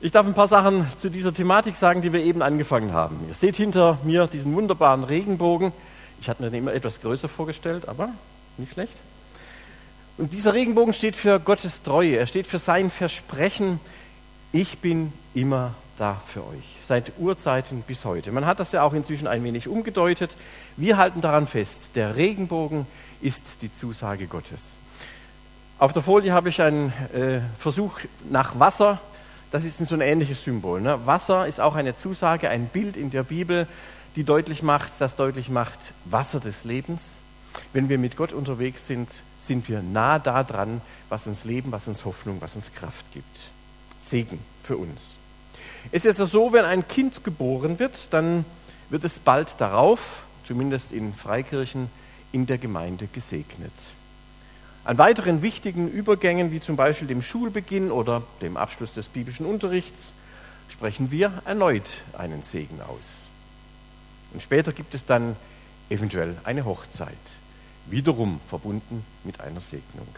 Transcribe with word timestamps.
Ich 0.00 0.12
darf 0.12 0.24
ein 0.26 0.34
paar 0.34 0.46
Sachen 0.46 0.86
zu 0.98 1.10
dieser 1.10 1.34
Thematik 1.34 1.74
sagen, 1.74 2.02
die 2.02 2.12
wir 2.12 2.20
eben 2.22 2.40
angefangen 2.40 2.92
haben. 2.92 3.18
Ihr 3.26 3.34
seht 3.34 3.56
hinter 3.56 3.98
mir 4.04 4.28
diesen 4.28 4.54
wunderbaren 4.54 5.02
Regenbogen. 5.02 5.72
Ich 6.20 6.28
hatte 6.28 6.40
mir 6.40 6.50
den 6.50 6.60
immer 6.60 6.72
etwas 6.72 7.00
größer 7.00 7.28
vorgestellt, 7.28 7.88
aber 7.88 8.10
nicht 8.58 8.74
schlecht. 8.74 8.92
Und 10.16 10.34
dieser 10.34 10.54
Regenbogen 10.54 10.94
steht 10.94 11.16
für 11.16 11.40
Gottes 11.40 11.82
Treue. 11.82 12.14
Er 12.16 12.28
steht 12.28 12.46
für 12.46 12.60
sein 12.60 12.90
Versprechen. 12.90 13.80
Ich 14.52 14.78
bin 14.78 15.12
immer 15.34 15.74
da 15.96 16.22
für 16.28 16.46
euch. 16.46 16.76
Seit 16.84 17.18
Urzeiten 17.18 17.82
bis 17.82 18.04
heute. 18.04 18.30
Man 18.30 18.46
hat 18.46 18.60
das 18.60 18.70
ja 18.70 18.84
auch 18.84 18.92
inzwischen 18.92 19.26
ein 19.26 19.42
wenig 19.42 19.66
umgedeutet. 19.66 20.36
Wir 20.76 20.96
halten 20.96 21.22
daran 21.22 21.48
fest, 21.48 21.90
der 21.96 22.14
Regenbogen 22.14 22.86
ist 23.20 23.62
die 23.62 23.74
Zusage 23.74 24.28
Gottes. 24.28 24.60
Auf 25.80 25.92
der 25.92 26.02
Folie 26.02 26.32
habe 26.32 26.50
ich 26.50 26.62
einen 26.62 26.92
äh, 27.12 27.40
Versuch 27.58 27.98
nach 28.30 28.60
Wasser 28.60 29.00
das 29.50 29.64
ist 29.64 29.78
so 29.78 29.94
ein 29.94 30.00
ähnliches 30.00 30.44
Symbol. 30.44 30.80
Ne? 30.80 31.06
Wasser 31.06 31.46
ist 31.46 31.60
auch 31.60 31.74
eine 31.74 31.96
Zusage, 31.96 32.50
ein 32.50 32.66
Bild 32.66 32.96
in 32.96 33.10
der 33.10 33.22
Bibel, 33.22 33.66
die 34.16 34.24
deutlich 34.24 34.62
macht, 34.62 34.92
das 34.98 35.16
deutlich 35.16 35.48
macht, 35.48 35.78
Wasser 36.04 36.40
des 36.40 36.64
Lebens. 36.64 37.02
Wenn 37.72 37.88
wir 37.88 37.98
mit 37.98 38.16
Gott 38.16 38.32
unterwegs 38.32 38.86
sind, 38.86 39.10
sind 39.38 39.68
wir 39.68 39.82
nah 39.82 40.18
da 40.18 40.44
dran, 40.44 40.80
was 41.08 41.26
uns 41.26 41.44
Leben, 41.44 41.72
was 41.72 41.88
uns 41.88 42.04
Hoffnung, 42.04 42.40
was 42.40 42.54
uns 42.54 42.72
Kraft 42.74 43.10
gibt. 43.12 43.50
Segen 44.00 44.38
für 44.62 44.76
uns. 44.76 45.00
Es 45.90 46.04
ist 46.04 46.18
ja 46.18 46.26
so, 46.26 46.52
wenn 46.52 46.64
ein 46.64 46.86
Kind 46.86 47.24
geboren 47.24 47.78
wird, 47.78 48.08
dann 48.10 48.44
wird 48.90 49.04
es 49.04 49.18
bald 49.18 49.54
darauf, 49.58 50.24
zumindest 50.46 50.92
in 50.92 51.14
Freikirchen, 51.14 51.90
in 52.32 52.46
der 52.46 52.58
Gemeinde 52.58 53.06
gesegnet. 53.06 53.72
An 54.84 54.98
weiteren 54.98 55.42
wichtigen 55.42 55.88
Übergängen, 55.88 56.50
wie 56.50 56.60
zum 56.60 56.76
Beispiel 56.76 57.08
dem 57.08 57.22
Schulbeginn 57.22 57.90
oder 57.90 58.22
dem 58.40 58.56
Abschluss 58.56 58.94
des 58.94 59.08
biblischen 59.08 59.44
Unterrichts, 59.44 60.12
sprechen 60.68 61.10
wir 61.10 61.42
erneut 61.44 61.88
einen 62.16 62.42
Segen 62.42 62.80
aus. 62.80 63.04
Und 64.32 64.42
später 64.42 64.72
gibt 64.72 64.94
es 64.94 65.04
dann 65.04 65.36
eventuell 65.90 66.36
eine 66.44 66.64
Hochzeit, 66.64 67.16
wiederum 67.86 68.40
verbunden 68.48 69.04
mit 69.24 69.40
einer 69.40 69.60
Segnung. 69.60 70.08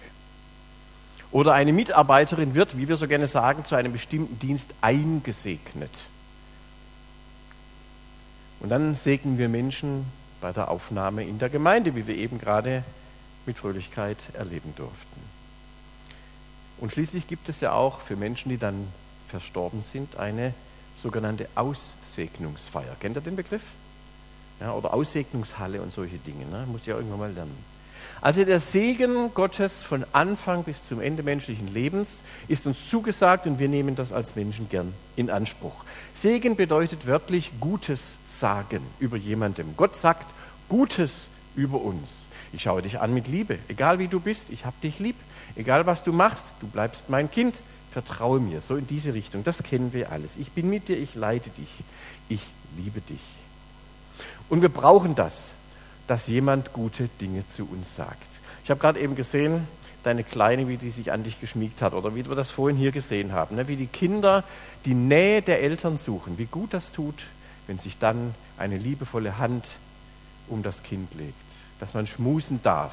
Oder 1.32 1.54
eine 1.54 1.72
Mitarbeiterin 1.72 2.54
wird, 2.54 2.76
wie 2.76 2.88
wir 2.88 2.96
so 2.96 3.06
gerne 3.06 3.28
sagen, 3.28 3.64
zu 3.64 3.76
einem 3.76 3.92
bestimmten 3.92 4.38
Dienst 4.40 4.68
eingesegnet. 4.80 5.90
Und 8.58 8.68
dann 8.68 8.94
segnen 8.96 9.38
wir 9.38 9.48
Menschen 9.48 10.06
bei 10.40 10.52
der 10.52 10.70
Aufnahme 10.70 11.24
in 11.24 11.38
der 11.38 11.48
Gemeinde, 11.48 11.94
wie 11.94 12.06
wir 12.06 12.16
eben 12.16 12.38
gerade 12.38 12.82
mit 13.46 13.58
Fröhlichkeit 13.58 14.18
erleben 14.34 14.74
durften. 14.76 15.20
Und 16.78 16.92
schließlich 16.92 17.26
gibt 17.26 17.48
es 17.48 17.60
ja 17.60 17.72
auch 17.72 18.00
für 18.00 18.16
Menschen, 18.16 18.48
die 18.48 18.58
dann 18.58 18.88
verstorben 19.28 19.82
sind, 19.82 20.16
eine 20.16 20.54
sogenannte 21.02 21.48
Aussegnungsfeier. 21.54 22.96
Kennt 23.00 23.16
ihr 23.16 23.20
den 23.20 23.36
Begriff? 23.36 23.62
Ja, 24.60 24.72
oder 24.72 24.92
Aussegnungshalle 24.92 25.80
und 25.80 25.92
solche 25.92 26.18
Dinge. 26.18 26.44
Ne? 26.46 26.66
Muss 26.70 26.86
ja 26.86 26.96
irgendwann 26.96 27.18
mal 27.18 27.32
lernen. 27.32 27.56
Also 28.22 28.44
der 28.44 28.60
Segen 28.60 29.32
Gottes 29.32 29.82
von 29.82 30.04
Anfang 30.12 30.64
bis 30.64 30.84
zum 30.86 31.00
Ende 31.00 31.22
menschlichen 31.22 31.72
Lebens 31.72 32.08
ist 32.48 32.66
uns 32.66 32.88
zugesagt 32.88 33.46
und 33.46 33.58
wir 33.58 33.68
nehmen 33.68 33.96
das 33.96 34.12
als 34.12 34.36
Menschen 34.36 34.68
gern 34.68 34.92
in 35.16 35.30
Anspruch. 35.30 35.84
Segen 36.14 36.56
bedeutet 36.56 37.06
wörtlich 37.06 37.50
Gutes 37.60 38.12
sagen 38.38 38.82
über 38.98 39.16
jemandem. 39.16 39.74
Gott 39.76 39.96
sagt 39.98 40.26
Gutes 40.68 41.12
über 41.56 41.80
uns. 41.80 42.19
Ich 42.52 42.62
schaue 42.62 42.82
dich 42.82 43.00
an 43.00 43.14
mit 43.14 43.28
Liebe. 43.28 43.58
Egal 43.68 43.98
wie 43.98 44.08
du 44.08 44.20
bist, 44.20 44.50
ich 44.50 44.64
habe 44.64 44.76
dich 44.82 44.98
lieb. 44.98 45.16
Egal 45.56 45.86
was 45.86 46.02
du 46.02 46.12
machst, 46.12 46.44
du 46.60 46.66
bleibst 46.66 47.08
mein 47.08 47.30
Kind. 47.30 47.56
Vertraue 47.92 48.40
mir. 48.40 48.60
So 48.60 48.76
in 48.76 48.86
diese 48.86 49.14
Richtung. 49.14 49.44
Das 49.44 49.62
kennen 49.62 49.92
wir 49.92 50.10
alles. 50.12 50.36
Ich 50.36 50.52
bin 50.52 50.68
mit 50.68 50.88
dir, 50.88 50.96
ich 50.96 51.14
leite 51.14 51.50
dich. 51.50 51.68
Ich 52.28 52.42
liebe 52.76 53.00
dich. 53.00 53.20
Und 54.48 54.62
wir 54.62 54.68
brauchen 54.68 55.14
das, 55.14 55.36
dass 56.06 56.26
jemand 56.26 56.72
gute 56.72 57.08
Dinge 57.20 57.44
zu 57.54 57.64
uns 57.64 57.94
sagt. 57.94 58.26
Ich 58.64 58.70
habe 58.70 58.80
gerade 58.80 59.00
eben 59.00 59.14
gesehen, 59.14 59.66
deine 60.02 60.24
Kleine, 60.24 60.66
wie 60.66 60.76
die 60.76 60.90
sich 60.90 61.12
an 61.12 61.24
dich 61.24 61.40
geschmiegt 61.40 61.82
hat 61.82 61.92
oder 61.92 62.14
wie 62.14 62.26
wir 62.26 62.34
das 62.34 62.50
vorhin 62.50 62.76
hier 62.76 62.90
gesehen 62.90 63.32
haben, 63.32 63.56
ne? 63.56 63.68
wie 63.68 63.76
die 63.76 63.86
Kinder 63.86 64.44
die 64.84 64.94
Nähe 64.94 65.42
der 65.42 65.60
Eltern 65.60 65.98
suchen, 65.98 66.38
wie 66.38 66.46
gut 66.46 66.72
das 66.72 66.90
tut, 66.90 67.22
wenn 67.66 67.78
sich 67.78 67.98
dann 67.98 68.34
eine 68.56 68.78
liebevolle 68.78 69.38
Hand 69.38 69.66
um 70.48 70.62
das 70.62 70.82
Kind 70.82 71.14
legt 71.14 71.49
dass 71.80 71.94
man 71.94 72.06
schmusen 72.06 72.62
darf. 72.62 72.92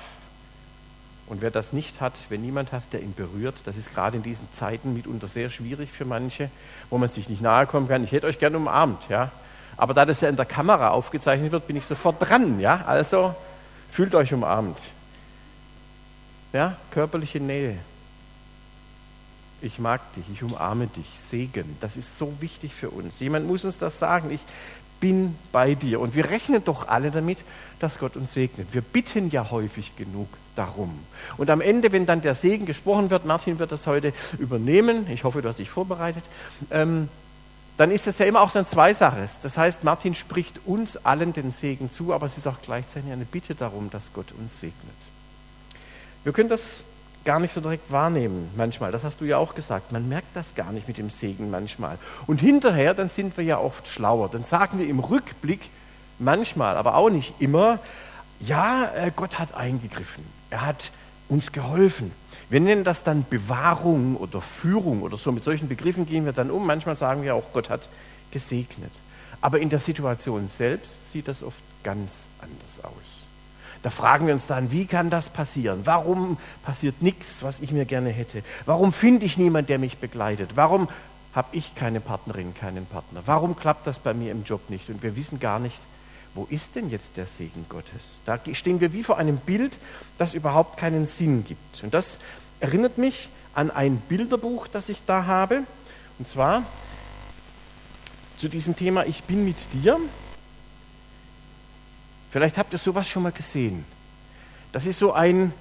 Und 1.28 1.42
wer 1.42 1.52
das 1.52 1.74
nicht 1.74 2.00
hat, 2.00 2.14
wenn 2.30 2.42
niemand 2.42 2.72
hat, 2.72 2.84
der 2.94 3.02
ihn 3.02 3.14
berührt, 3.14 3.56
das 3.66 3.76
ist 3.76 3.94
gerade 3.94 4.16
in 4.16 4.24
diesen 4.24 4.48
Zeiten 4.54 4.94
mitunter 4.94 5.28
sehr 5.28 5.50
schwierig 5.50 5.92
für 5.92 6.06
manche, 6.06 6.50
wo 6.90 6.98
man 6.98 7.10
sich 7.10 7.28
nicht 7.28 7.42
nahe 7.42 7.68
kommen 7.68 7.90
kann. 7.90 8.04
Ich 8.04 8.14
hätte 8.14 8.28
euch 8.28 8.40
gerne 8.40 8.58
umarmt, 8.58 9.02
ja. 9.10 9.30
Aber 9.76 9.94
da 9.94 10.06
das 10.06 10.22
ja 10.22 10.30
in 10.30 10.38
der 10.38 10.46
Kamera 10.46 10.90
aufgezeichnet 10.90 11.52
wird, 11.52 11.68
bin 11.68 11.76
ich 11.76 11.86
sofort 11.86 12.16
dran, 12.20 12.62
ja. 12.62 12.86
Also 12.88 13.36
fühlt 13.92 14.16
euch 14.16 14.34
umarmt. 14.34 14.80
Ja, 16.54 16.78
körperliche 16.92 17.42
Nähe. 17.42 17.78
Ich 19.62 19.80
mag 19.80 20.02
dich, 20.14 20.26
ich 20.32 20.44
umarme 20.44 20.88
dich, 20.88 21.08
Segen. 21.30 21.78
Das 21.82 21.98
ist 21.98 22.18
so 22.18 22.34
wichtig 22.40 22.74
für 22.74 22.90
uns. 22.90 23.20
Jemand 23.20 23.48
muss 23.48 23.66
uns 23.66 23.78
das 23.78 24.00
sagen. 24.00 24.32
Ich 24.32 24.40
bin 25.00 25.36
bei 25.52 25.76
dir. 25.76 26.00
Und 26.00 26.16
wir 26.16 26.30
rechnen 26.30 26.64
doch 26.64 26.88
alle 26.88 27.12
damit, 27.12 27.40
dass 27.80 28.00
Gott 28.00 28.16
uns 28.16 28.34
segnet. 28.34 28.68
Wir 28.74 28.82
bitten 28.82 29.30
ja 29.30 29.50
häufig 29.52 29.96
genug 29.96 30.28
darum. 30.56 31.00
Und 31.38 31.50
am 31.50 31.62
Ende, 31.62 31.92
wenn 31.92 32.06
dann 32.06 32.22
der 32.22 32.36
Segen 32.36 32.66
gesprochen 32.66 33.10
wird, 33.10 33.26
Martin 33.26 33.60
wird 33.60 33.72
das 33.72 33.86
heute 33.86 34.14
übernehmen, 34.40 35.08
ich 35.10 35.24
hoffe, 35.24 35.42
du 35.42 35.50
hast 35.50 35.60
dich 35.60 35.70
vorbereitet, 35.70 36.24
ähm, 36.72 37.10
dann 37.78 37.92
ist 37.92 38.08
es 38.08 38.18
ja 38.18 38.26
immer 38.26 38.42
auch 38.42 38.52
dann 38.52 38.66
zwei 38.66 38.94
Sachen. 38.96 39.30
Das 39.44 39.56
heißt, 39.56 39.84
Martin 39.84 40.16
spricht 40.16 40.60
uns 40.66 40.98
allen 40.98 41.34
den 41.34 41.52
Segen 41.52 41.92
zu, 41.92 42.12
aber 42.12 42.26
es 42.26 42.38
ist 42.38 42.48
auch 42.48 42.60
gleichzeitig 42.64 43.12
eine 43.12 43.26
Bitte 43.26 43.54
darum, 43.54 43.92
dass 43.92 44.02
Gott 44.14 44.32
uns 44.32 44.60
segnet. 44.60 44.96
Wir 46.24 46.34
können 46.34 46.50
das 46.50 46.82
gar 47.28 47.42
nicht 47.42 47.54
so 47.54 47.60
direkt 47.60 47.92
wahrnehmen 47.92 48.50
manchmal. 48.56 48.94
Das 48.94 49.04
hast 49.04 49.20
du 49.20 49.26
ja 49.26 49.38
auch 49.38 49.54
gesagt. 49.54 49.92
Man 49.92 50.08
merkt 50.08 50.34
das 50.34 50.56
gar 50.56 50.72
nicht 50.72 50.88
mit 50.88 50.98
dem 50.98 51.10
Segen 51.10 51.52
manchmal. 51.52 51.98
Und 52.26 52.40
hinterher, 52.40 52.94
dann 52.94 53.10
sind 53.10 53.36
wir 53.36 53.44
ja 53.44 53.60
oft 53.60 53.86
schlauer. 53.86 54.30
Dann 54.30 54.46
sagen 54.46 54.80
wir 54.80 54.88
im 54.88 55.00
Rückblick 55.00 55.70
manchmal, 56.20 56.78
aber 56.78 56.96
auch 56.96 57.10
nicht 57.10 57.34
immer, 57.40 57.80
ja, 58.40 58.90
äh, 58.96 59.12
Gott 59.14 59.40
hat 59.40 59.54
eingegriffen. 59.56 60.24
Er 60.52 60.66
hat 60.66 60.92
uns 61.28 61.52
geholfen. 61.52 62.14
Wir 62.50 62.62
nennen 62.62 62.86
das 62.86 63.04
dann 63.04 63.26
Bewahrung 63.30 64.16
oder 64.16 64.40
Führung 64.40 65.02
oder 65.02 65.18
so. 65.18 65.34
Mit 65.34 65.44
solchen 65.44 65.68
Begriffen 65.68 66.06
gehen 66.06 66.24
wir 66.24 66.32
dann 66.32 66.50
um. 66.50 66.66
Manchmal 66.66 66.96
sagen 66.96 67.24
wir 67.24 67.36
auch, 67.36 67.52
Gott 67.52 67.70
hat 67.70 67.90
gesegnet. 68.32 68.94
Aber 69.42 69.60
in 69.60 69.68
der 69.70 69.80
Situation 69.80 70.48
selbst 70.48 71.12
sieht 71.12 71.28
das 71.28 71.44
oft 71.44 71.58
ganz 71.84 72.14
anders 72.40 72.86
aus. 72.86 73.27
Da 73.88 73.92
fragen 73.92 74.28
wir 74.28 74.34
uns 74.34 74.46
dann, 74.46 74.70
wie 74.70 74.86
kann 74.86 75.10
das 75.10 75.30
passieren? 75.30 75.84
Warum 75.86 76.38
passiert 76.62 77.02
nichts, 77.02 77.38
was 77.40 77.62
ich 77.62 77.72
mir 77.72 77.86
gerne 77.86 78.10
hätte? 78.10 78.44
Warum 78.66 78.92
finde 78.92 79.26
ich 79.26 79.38
niemanden, 79.38 79.68
der 79.68 79.80
mich 79.80 79.98
begleitet? 79.98 80.58
Warum 80.58 80.90
habe 81.34 81.48
ich 81.54 81.74
keine 81.74 82.02
Partnerin, 82.02 82.54
keinen 82.54 82.86
Partner? 82.86 83.22
Warum 83.26 83.56
klappt 83.56 83.88
das 83.88 84.00
bei 84.00 84.14
mir 84.14 84.34
im 84.34 84.44
Job 84.44 84.70
nicht? 84.70 84.90
Und 84.90 85.04
wir 85.04 85.16
wissen 85.16 85.40
gar 85.40 85.60
nicht, 85.60 85.80
wo 86.36 86.46
ist 86.50 86.76
denn 86.76 86.90
jetzt 86.90 87.16
der 87.16 87.28
Segen 87.28 87.66
Gottes? 87.70 88.04
Da 88.26 88.38
stehen 88.52 88.82
wir 88.82 88.92
wie 88.92 89.04
vor 89.04 89.18
einem 89.18 89.38
Bild, 89.38 89.78
das 90.18 90.34
überhaupt 90.34 90.76
keinen 90.76 91.08
Sinn 91.08 91.46
gibt. 91.46 91.82
Und 91.82 91.94
das 91.94 92.20
erinnert 92.60 92.98
mich 92.98 93.30
an 93.54 93.72
ein 93.72 94.02
Bilderbuch, 94.10 94.68
das 94.68 94.90
ich 94.90 95.02
da 95.06 95.28
habe. 95.28 95.64
Und 96.20 96.28
zwar 96.28 96.64
zu 98.36 98.50
diesem 98.50 98.76
Thema 98.76 99.06
Ich 99.06 99.24
bin 99.24 99.46
mit 99.46 99.56
dir. 99.72 99.98
Vielleicht 102.30 102.58
habt 102.58 102.74
ihr 102.74 102.80
sowas 102.80 103.08
schon 103.08 103.24
mal 103.24 103.32
gesehen. 103.32 103.86
Das 104.72 104.86
ist 104.86 105.00
so 105.00 105.14
ein 105.14 105.54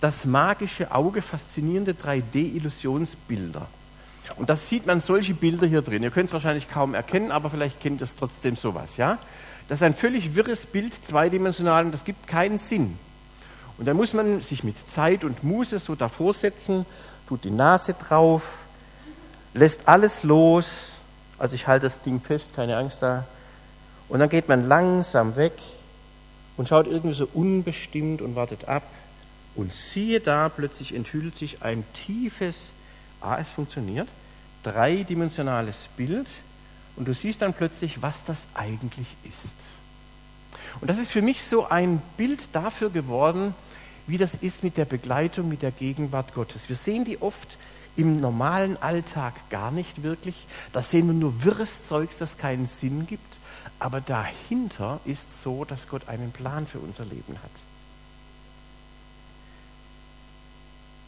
das 0.00 0.24
magische 0.24 0.92
Auge 0.92 1.22
faszinierende 1.22 1.92
3D-Illusionsbilder. 1.92 3.66
Und 4.36 4.48
das 4.48 4.68
sieht 4.68 4.86
man 4.86 5.00
solche 5.00 5.34
Bilder 5.34 5.66
hier 5.66 5.82
drin. 5.82 6.02
Ihr 6.02 6.10
könnt 6.10 6.28
es 6.28 6.32
wahrscheinlich 6.32 6.70
kaum 6.70 6.94
erkennen, 6.94 7.32
aber 7.32 7.50
vielleicht 7.50 7.80
kennt 7.80 8.00
ihr 8.00 8.04
es 8.04 8.14
trotzdem 8.14 8.56
sowas, 8.56 8.96
ja? 8.96 9.18
Das 9.66 9.80
ist 9.80 9.82
ein 9.82 9.94
völlig 9.94 10.34
wirres 10.34 10.66
Bild, 10.66 10.94
zweidimensional, 11.04 11.84
und 11.86 11.92
das 11.92 12.04
gibt 12.04 12.26
keinen 12.26 12.58
Sinn. 12.58 12.98
Und 13.76 13.86
da 13.86 13.94
muss 13.94 14.12
man 14.12 14.40
sich 14.40 14.64
mit 14.64 14.88
Zeit 14.88 15.24
und 15.24 15.44
Muße 15.44 15.78
so 15.78 15.94
davor 15.94 16.32
setzen, 16.34 16.86
tut 17.28 17.44
die 17.44 17.50
Nase 17.50 17.94
drauf, 17.94 18.42
lässt 19.54 19.80
alles 19.86 20.22
los. 20.22 20.66
Also 21.38 21.54
ich 21.54 21.66
halte 21.66 21.88
das 21.88 22.00
Ding 22.00 22.20
fest, 22.20 22.54
keine 22.54 22.76
Angst 22.76 23.02
da. 23.02 23.24
Und 24.08 24.20
dann 24.20 24.28
geht 24.28 24.48
man 24.48 24.68
langsam 24.68 25.36
weg 25.36 25.52
und 26.58 26.68
schaut 26.68 26.86
irgendwie 26.86 27.14
so 27.14 27.26
unbestimmt 27.32 28.20
und 28.20 28.36
wartet 28.36 28.68
ab. 28.68 28.82
Und 29.54 29.72
siehe 29.72 30.20
da, 30.20 30.48
plötzlich 30.50 30.94
enthüllt 30.94 31.36
sich 31.36 31.62
ein 31.62 31.84
tiefes, 31.94 32.56
ah, 33.20 33.38
es 33.40 33.48
funktioniert, 33.48 34.08
dreidimensionales 34.62 35.88
Bild. 35.96 36.26
Und 36.96 37.08
du 37.08 37.14
siehst 37.14 37.40
dann 37.42 37.54
plötzlich, 37.54 38.02
was 38.02 38.24
das 38.24 38.46
eigentlich 38.54 39.06
ist. 39.24 39.54
Und 40.80 40.88
das 40.90 40.98
ist 40.98 41.10
für 41.10 41.22
mich 41.22 41.42
so 41.42 41.66
ein 41.68 42.02
Bild 42.16 42.40
dafür 42.52 42.90
geworden, 42.90 43.54
wie 44.06 44.18
das 44.18 44.34
ist 44.34 44.64
mit 44.64 44.76
der 44.76 44.84
Begleitung, 44.84 45.48
mit 45.48 45.62
der 45.62 45.70
Gegenwart 45.70 46.34
Gottes. 46.34 46.68
Wir 46.68 46.76
sehen 46.76 47.04
die 47.04 47.22
oft 47.22 47.56
im 47.96 48.20
normalen 48.20 48.76
Alltag 48.76 49.34
gar 49.50 49.70
nicht 49.70 50.02
wirklich. 50.02 50.46
Da 50.72 50.82
sehen 50.82 51.06
wir 51.06 51.14
nur 51.14 51.44
wirres 51.44 51.86
Zeugs, 51.86 52.16
das 52.16 52.36
keinen 52.36 52.66
Sinn 52.66 53.06
gibt. 53.06 53.38
Aber 53.78 54.00
dahinter 54.00 55.00
ist 55.04 55.42
so, 55.42 55.64
dass 55.64 55.88
Gott 55.88 56.08
einen 56.08 56.32
Plan 56.32 56.66
für 56.66 56.78
unser 56.78 57.04
Leben 57.04 57.36
hat. 57.42 57.50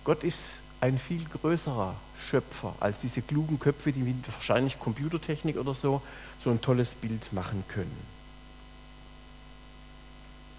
Gott 0.04 0.24
ist 0.24 0.38
ein 0.80 0.98
viel 0.98 1.24
größerer 1.24 1.94
Schöpfer 2.30 2.74
als 2.80 3.00
diese 3.00 3.20
klugen 3.22 3.58
Köpfe, 3.58 3.92
die 3.92 4.00
mit 4.00 4.32
wahrscheinlich 4.32 4.78
Computertechnik 4.78 5.58
oder 5.58 5.74
so 5.74 6.00
so 6.42 6.50
ein 6.50 6.60
tolles 6.60 6.94
Bild 6.94 7.32
machen 7.32 7.64
können. 7.68 7.96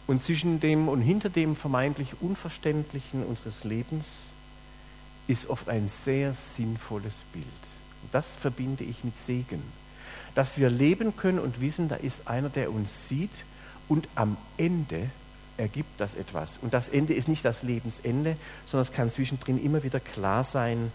Und 0.08 0.22
zwischen 0.22 0.60
dem 0.60 0.90
und 0.90 1.02
hinter 1.02 1.30
dem 1.30 1.56
vermeintlich 1.56 2.22
Unverständlichen 2.22 3.24
unseres 3.24 3.64
Lebens 3.64 4.06
ist 5.28 5.50
oft 5.50 5.70
ein 5.70 5.90
sehr 6.04 6.34
sinnvolles 6.34 7.14
Bild. 7.32 7.46
Und 8.04 8.14
das 8.14 8.36
verbinde 8.36 8.84
ich 8.84 9.04
mit 9.04 9.16
Segen. 9.16 9.62
Dass 10.36 10.58
wir 10.58 10.70
leben 10.70 11.16
können 11.16 11.40
und 11.40 11.62
wissen, 11.62 11.90
da 11.90 11.96
ist 11.96 12.28
einer, 12.28 12.50
der 12.50 12.72
uns 12.72 13.08
sieht 13.08 13.32
und 13.88 14.08
am 14.16 14.38
Ende 14.58 15.10
ergibt 15.58 16.00
das 16.00 16.16
etwas. 16.16 16.58
Und 16.62 16.74
das 16.74 16.90
Ende 16.90 17.14
ist 17.14 17.28
nicht 17.28 17.44
das 17.46 17.64
Lebensende, 17.64 18.38
sondern 18.66 18.88
es 18.90 18.94
kann 18.96 19.12
zwischendrin 19.12 19.64
immer 19.64 19.84
wieder 19.84 20.00
klar 20.00 20.44
sein, 20.44 20.92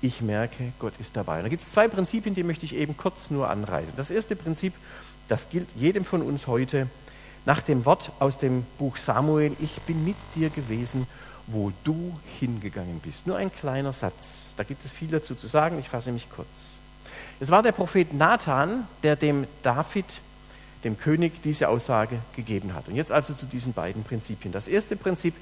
ich 0.00 0.20
merke, 0.20 0.72
Gott 0.78 0.92
ist 1.00 1.16
dabei. 1.16 1.42
Da 1.42 1.48
gibt 1.48 1.62
es 1.62 1.72
zwei 1.72 1.88
Prinzipien, 1.88 2.34
die 2.34 2.44
möchte 2.44 2.64
ich 2.64 2.74
eben 2.74 2.96
kurz 2.96 3.30
nur 3.30 3.50
anreißen. 3.50 3.94
Das 3.96 4.10
erste 4.10 4.36
Prinzip, 4.36 4.72
das 5.26 5.48
gilt 5.48 5.68
jedem 5.76 6.04
von 6.04 6.22
uns 6.22 6.46
heute, 6.46 6.86
nach 7.44 7.62
dem 7.62 7.84
Wort 7.84 8.12
aus 8.18 8.38
dem 8.38 8.64
Buch 8.78 8.96
Samuel, 8.96 9.56
ich 9.58 9.80
bin 9.82 10.04
mit 10.04 10.16
dir 10.34 10.50
gewesen, 10.50 11.06
wo 11.46 11.72
du 11.82 12.18
hingegangen 12.38 13.00
bist. 13.00 13.26
Nur 13.26 13.36
ein 13.36 13.50
kleiner 13.50 13.92
Satz, 13.92 14.14
da 14.56 14.64
gibt 14.64 14.84
es 14.84 14.92
viel 14.92 15.08
dazu 15.08 15.34
zu 15.34 15.46
sagen, 15.46 15.78
ich 15.78 15.88
fasse 15.88 16.12
mich 16.12 16.28
kurz. 16.30 16.46
Es 17.40 17.50
war 17.50 17.62
der 17.62 17.72
Prophet 17.72 18.12
Nathan, 18.12 18.86
der 19.02 19.16
dem 19.16 19.46
David 19.62 20.06
dem 20.84 20.98
König 20.98 21.42
diese 21.42 21.68
Aussage 21.68 22.18
gegeben 22.36 22.74
hat. 22.74 22.88
Und 22.88 22.94
jetzt 22.94 23.12
also 23.12 23.34
zu 23.34 23.46
diesen 23.46 23.72
beiden 23.72 24.04
Prinzipien. 24.04 24.52
Das 24.52 24.68
erste 24.68 24.96
Prinzip 24.96 25.34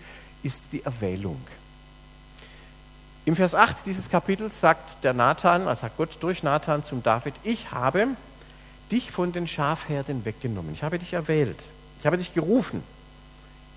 ist 0.42 0.62
die 0.72 0.82
Erwählung. 0.82 1.40
Im 3.24 3.36
Vers 3.36 3.54
8 3.54 3.84
dieses 3.86 4.08
Kapitels 4.08 4.60
sagt 4.60 5.02
der 5.04 5.12
Nathan, 5.12 5.68
also 5.68 5.82
sagt 5.82 5.96
Gott 5.96 6.16
durch 6.20 6.42
Nathan 6.42 6.84
zum 6.84 7.02
David, 7.02 7.34
ich 7.42 7.72
habe 7.72 8.08
dich 8.90 9.10
von 9.10 9.32
den 9.32 9.48
Schafherden 9.48 10.24
weggenommen. 10.24 10.72
Ich 10.72 10.82
habe 10.82 10.98
dich 10.98 11.12
erwählt. 11.12 11.58
Ich 12.00 12.06
habe 12.06 12.18
dich 12.18 12.34
gerufen. 12.34 12.82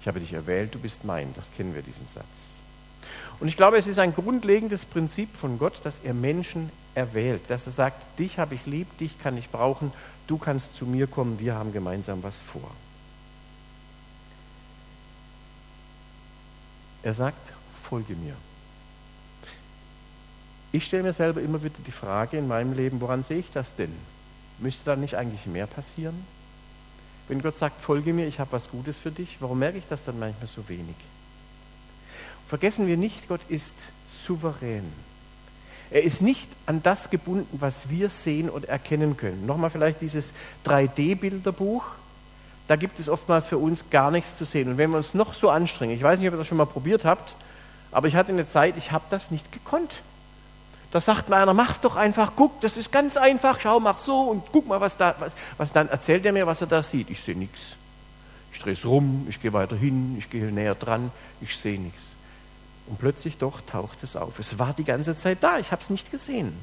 Ich 0.02 0.08
habe 0.08 0.20
dich 0.20 0.34
erwählt, 0.34 0.74
du 0.76 0.80
bist 0.80 1.04
mein. 1.04 1.34
Das 1.36 1.46
kennen 1.58 1.74
wir, 1.74 1.82
diesen 1.82 2.08
Satz. 2.14 2.26
Und 3.40 3.48
ich 3.48 3.56
glaube, 3.56 3.78
es 3.78 3.88
ist 3.88 4.00
ein 4.00 4.14
grundlegendes 4.14 4.86
Prinzip 4.86 5.36
von 5.36 5.58
Gott, 5.58 5.80
dass 5.84 5.96
er 6.04 6.14
Menschen 6.14 6.70
erwählt, 6.94 7.42
dass 7.48 7.66
er 7.66 7.72
sagt, 7.72 8.20
dich 8.20 8.38
habe 8.38 8.56
ich 8.56 8.66
lieb, 8.66 8.98
dich 8.98 9.18
kann 9.20 9.38
ich 9.38 9.50
brauchen, 9.50 9.94
du 10.28 10.38
kannst 10.38 10.76
zu 10.76 10.86
mir 10.86 11.08
kommen, 11.08 11.40
wir 11.40 11.56
haben 11.56 11.72
gemeinsam 11.72 12.22
was 12.22 12.36
vor. 12.36 12.70
Er 17.02 17.14
sagt, 17.14 17.40
folge 17.84 18.16
mir. 18.16 18.36
Ich 20.72 20.86
stelle 20.86 21.04
mir 21.04 21.14
selber 21.14 21.42
immer 21.42 21.64
wieder 21.64 21.80
die 21.88 21.92
Frage 21.92 22.38
in 22.38 22.48
meinem 22.48 22.74
Leben, 22.74 23.00
woran 23.00 23.24
sehe 23.24 23.40
ich 23.40 23.50
das 23.52 23.76
denn? 23.76 23.94
Müsste 24.60 24.84
da 24.86 24.96
nicht 24.98 25.16
eigentlich 25.16 25.46
mehr 25.46 25.66
passieren? 25.66 26.26
Wenn 27.30 27.42
Gott 27.42 27.58
sagt, 27.58 27.80
folge 27.80 28.12
mir, 28.12 28.28
ich 28.28 28.40
habe 28.40 28.52
was 28.52 28.70
Gutes 28.70 28.98
für 28.98 29.12
dich, 29.12 29.38
warum 29.40 29.60
merke 29.60 29.78
ich 29.78 29.88
das 29.88 30.04
dann 30.04 30.20
manchmal 30.20 30.48
so 30.48 30.68
wenig? 30.68 30.96
Vergessen 32.50 32.88
wir 32.88 32.98
nicht, 32.98 33.28
Gott 33.28 33.42
ist 33.48 33.76
souverän. 34.26 34.92
Er 35.92 36.04
ist 36.04 36.22
nicht 36.22 36.50
an 36.66 36.82
das 36.84 37.12
gebunden, 37.12 37.58
was 37.60 37.90
wir 37.90 38.10
sehen 38.10 38.50
und 38.50 38.66
erkennen 38.66 39.18
können. 39.18 39.46
Nochmal 39.46 39.70
vielleicht 39.70 40.02
dieses 40.02 40.32
3D-Bilderbuch. 40.66 41.84
Da 42.68 42.76
gibt 42.76 43.00
es 43.00 43.08
oftmals 43.08 43.48
für 43.48 43.58
uns 43.58 43.86
gar 43.92 44.10
nichts 44.12 44.36
zu 44.36 44.46
sehen. 44.46 44.70
Und 44.70 44.78
wenn 44.78 44.90
wir 44.90 44.98
uns 44.98 45.14
noch 45.14 45.36
so 45.36 45.50
anstrengen, 45.50 45.96
ich 45.96 46.02
weiß 46.02 46.20
nicht, 46.20 46.28
ob 46.28 46.34
ihr 46.34 46.38
das 46.40 46.48
schon 46.48 46.58
mal 46.58 46.66
probiert 46.66 47.06
habt, 47.06 47.36
aber 47.92 48.08
ich 48.08 48.16
hatte 48.16 48.32
eine 48.32 48.48
Zeit, 48.48 48.78
ich 48.78 48.92
habe 48.92 49.06
das 49.12 49.32
nicht 49.32 49.52
gekonnt. 49.52 50.02
Da 50.92 51.02
sagt 51.02 51.30
mir 51.30 51.36
einer, 51.36 51.54
mach 51.54 51.78
doch 51.78 51.96
einfach, 51.96 52.34
guck, 52.36 52.62
das 52.62 52.78
ist 52.78 52.92
ganz 52.92 53.16
einfach, 53.16 53.60
schau, 53.62 53.80
mach 53.80 54.00
so 54.00 54.22
und 54.22 54.44
guck 54.52 54.68
mal, 54.68 54.82
was 54.82 54.98
da, 54.98 55.16
was, 55.20 55.34
was 55.58 55.72
dann 55.72 55.88
erzählt 55.88 56.26
er 56.26 56.34
mir, 56.34 56.48
was 56.48 56.62
er 56.62 56.68
da 56.68 56.82
sieht. 56.82 57.12
Ich 57.12 57.22
sehe 57.22 57.38
nichts. 57.38 57.76
Ich 58.54 58.60
drehe 58.60 58.74
es 58.74 58.86
rum, 58.86 59.28
ich 59.30 59.40
gehe 59.40 59.54
weiter 59.54 59.76
hin, 59.76 60.16
ich 60.18 60.30
gehe 60.30 60.46
näher 60.52 60.74
dran, 60.74 61.12
ich 61.42 61.56
sehe 61.56 61.80
nichts. 61.80 62.09
Und 62.90 63.00
plötzlich 63.00 63.38
doch 63.38 63.62
taucht 63.62 64.00
es 64.04 64.16
auf. 64.16 64.40
Es 64.40 64.58
war 64.58 64.74
die 64.74 64.84
ganze 64.84 65.18
Zeit 65.18 65.38
da, 65.42 65.60
ich 65.60 65.72
habe 65.72 65.82
es 65.82 65.90
nicht 65.90 66.12
gesehen. 66.12 66.54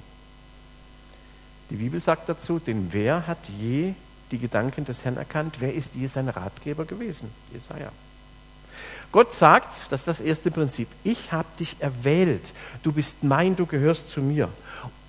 Die 1.70 1.76
Bibel 1.76 2.00
sagt 2.00 2.28
dazu, 2.28 2.58
denn 2.58 2.88
wer 2.93 3.26
hat 3.26 3.38
je 3.58 3.94
die 4.31 4.38
Gedanken 4.38 4.84
des 4.84 5.05
Herrn 5.05 5.17
erkannt? 5.17 5.56
Wer 5.61 5.75
ist 5.75 5.94
je 5.94 6.06
sein 6.06 6.28
Ratgeber 6.28 6.84
gewesen? 6.84 7.31
Jesaja. 7.52 7.90
Gott 9.12 9.34
sagt, 9.34 9.75
das 9.90 10.00
ist 10.02 10.08
das 10.08 10.20
erste 10.20 10.50
Prinzip, 10.50 10.88
ich 11.05 11.32
habe 11.32 11.49
dich 11.58 11.76
erwählt, 11.78 12.52
du 12.82 12.93
bist 12.93 13.23
mein, 13.23 13.56
du 13.56 13.64
gehörst 13.64 14.11
zu 14.11 14.20
mir. 14.20 14.49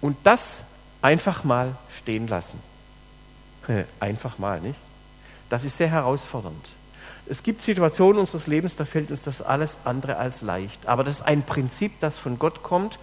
Und 0.01 0.17
das 0.23 0.59
einfach 1.01 1.43
mal 1.43 1.75
stehen 1.95 2.27
lassen. 2.27 2.59
Einfach 3.99 4.37
mal, 4.37 4.61
nicht? 4.61 4.79
Das 5.49 5.63
ist 5.63 5.77
sehr 5.77 5.89
herausfordernd. 5.89 6.65
Es 7.29 7.43
gibt 7.43 7.61
Situationen 7.61 8.19
unseres 8.19 8.47
Lebens, 8.47 8.75
da 8.75 8.85
fällt 8.85 9.11
uns 9.11 9.21
das 9.21 9.41
alles 9.41 9.77
andere 9.83 10.17
als 10.17 10.41
leicht. 10.41 10.87
Aber 10.87 11.03
das 11.03 11.19
ist 11.19 11.25
ein 11.25 11.43
Prinzip, 11.43 11.99
das 11.99 12.17
von 12.17 12.39
Gott 12.39 12.63
kommt. 12.63 12.99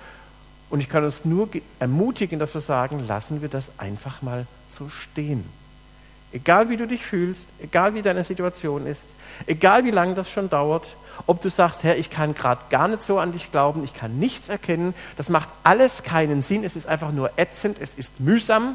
Und 0.70 0.80
ich 0.80 0.88
kann 0.88 1.04
uns 1.04 1.24
nur 1.24 1.48
ermutigen, 1.78 2.38
dass 2.38 2.54
wir 2.54 2.60
sagen, 2.60 3.06
lassen 3.06 3.42
wir 3.42 3.48
das 3.48 3.70
einfach 3.78 4.22
mal 4.22 4.46
so 4.76 4.88
stehen. 4.88 5.44
Egal 6.32 6.68
wie 6.68 6.76
du 6.76 6.86
dich 6.86 7.04
fühlst, 7.04 7.46
egal 7.60 7.94
wie 7.94 8.02
deine 8.02 8.24
Situation 8.24 8.86
ist, 8.86 9.04
egal 9.46 9.84
wie 9.84 9.92
lange 9.92 10.14
das 10.14 10.30
schon 10.30 10.50
dauert, 10.50 10.96
ob 11.26 11.40
du 11.42 11.48
sagst, 11.48 11.84
Herr, 11.84 11.96
ich 11.96 12.10
kann 12.10 12.34
gerade 12.34 12.60
gar 12.70 12.88
nicht 12.88 13.02
so 13.02 13.18
an 13.20 13.30
dich 13.30 13.52
glauben, 13.52 13.84
ich 13.84 13.94
kann 13.94 14.18
nichts 14.18 14.48
erkennen, 14.48 14.94
das 15.16 15.28
macht 15.28 15.48
alles 15.62 16.02
keinen 16.02 16.42
Sinn, 16.42 16.64
es 16.64 16.74
ist 16.74 16.86
einfach 16.86 17.12
nur 17.12 17.30
ätzend, 17.36 17.78
es 17.80 17.94
ist 17.94 18.18
mühsam. 18.18 18.74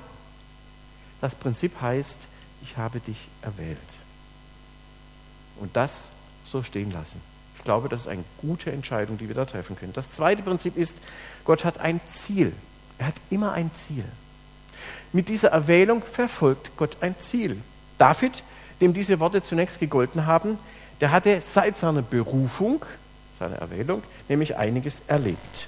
Das 1.19 1.35
Prinzip 1.35 1.81
heißt, 1.81 2.19
ich 2.61 2.77
habe 2.77 3.01
dich 3.01 3.17
erwählt 3.41 3.77
und 5.59 5.75
das 5.75 5.93
so 6.45 6.63
stehen 6.63 6.91
lassen. 6.91 7.21
Ich 7.57 7.63
glaube, 7.63 7.89
das 7.89 8.01
ist 8.01 8.07
eine 8.07 8.23
gute 8.41 8.71
Entscheidung, 8.71 9.17
die 9.17 9.27
wir 9.27 9.35
da 9.35 9.45
treffen 9.45 9.75
können. 9.75 9.93
Das 9.93 10.09
zweite 10.11 10.41
Prinzip 10.41 10.77
ist, 10.77 10.97
Gott 11.43 11.65
hat 11.65 11.79
ein 11.79 11.99
Ziel. 12.05 12.53
Er 12.97 13.07
hat 13.07 13.15
immer 13.29 13.53
ein 13.53 13.71
Ziel. 13.73 14.05
Mit 15.11 15.27
dieser 15.29 15.49
Erwählung 15.49 16.01
verfolgt 16.03 16.71
Gott 16.77 16.97
ein 17.01 17.19
Ziel. 17.19 17.57
David, 17.97 18.43
dem 18.79 18.93
diese 18.93 19.19
Worte 19.19 19.41
zunächst 19.41 19.79
gegolten 19.79 20.25
haben, 20.25 20.57
der 21.01 21.11
hatte 21.11 21.41
seit 21.41 21.77
seiner 21.77 22.01
Berufung, 22.01 22.85
seiner 23.39 23.57
Erwählung, 23.57 24.03
nämlich 24.27 24.57
einiges 24.57 25.01
erlebt. 25.07 25.67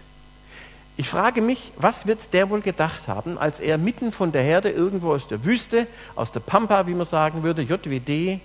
Ich 0.97 1.09
frage 1.09 1.41
mich, 1.41 1.71
was 1.77 2.05
wird 2.05 2.33
der 2.33 2.49
wohl 2.49 2.61
gedacht 2.61 3.07
haben, 3.07 3.37
als 3.37 3.59
er 3.59 3.77
mitten 3.77 4.11
von 4.11 4.31
der 4.31 4.43
Herde 4.43 4.69
irgendwo 4.69 5.13
aus 5.13 5.27
der 5.27 5.43
Wüste, 5.45 5.87
aus 6.15 6.31
der 6.31 6.41
Pampa, 6.41 6.85
wie 6.85 6.93
man 6.93 7.05
sagen 7.05 7.43
würde, 7.43 7.61
JWD, 7.61 8.39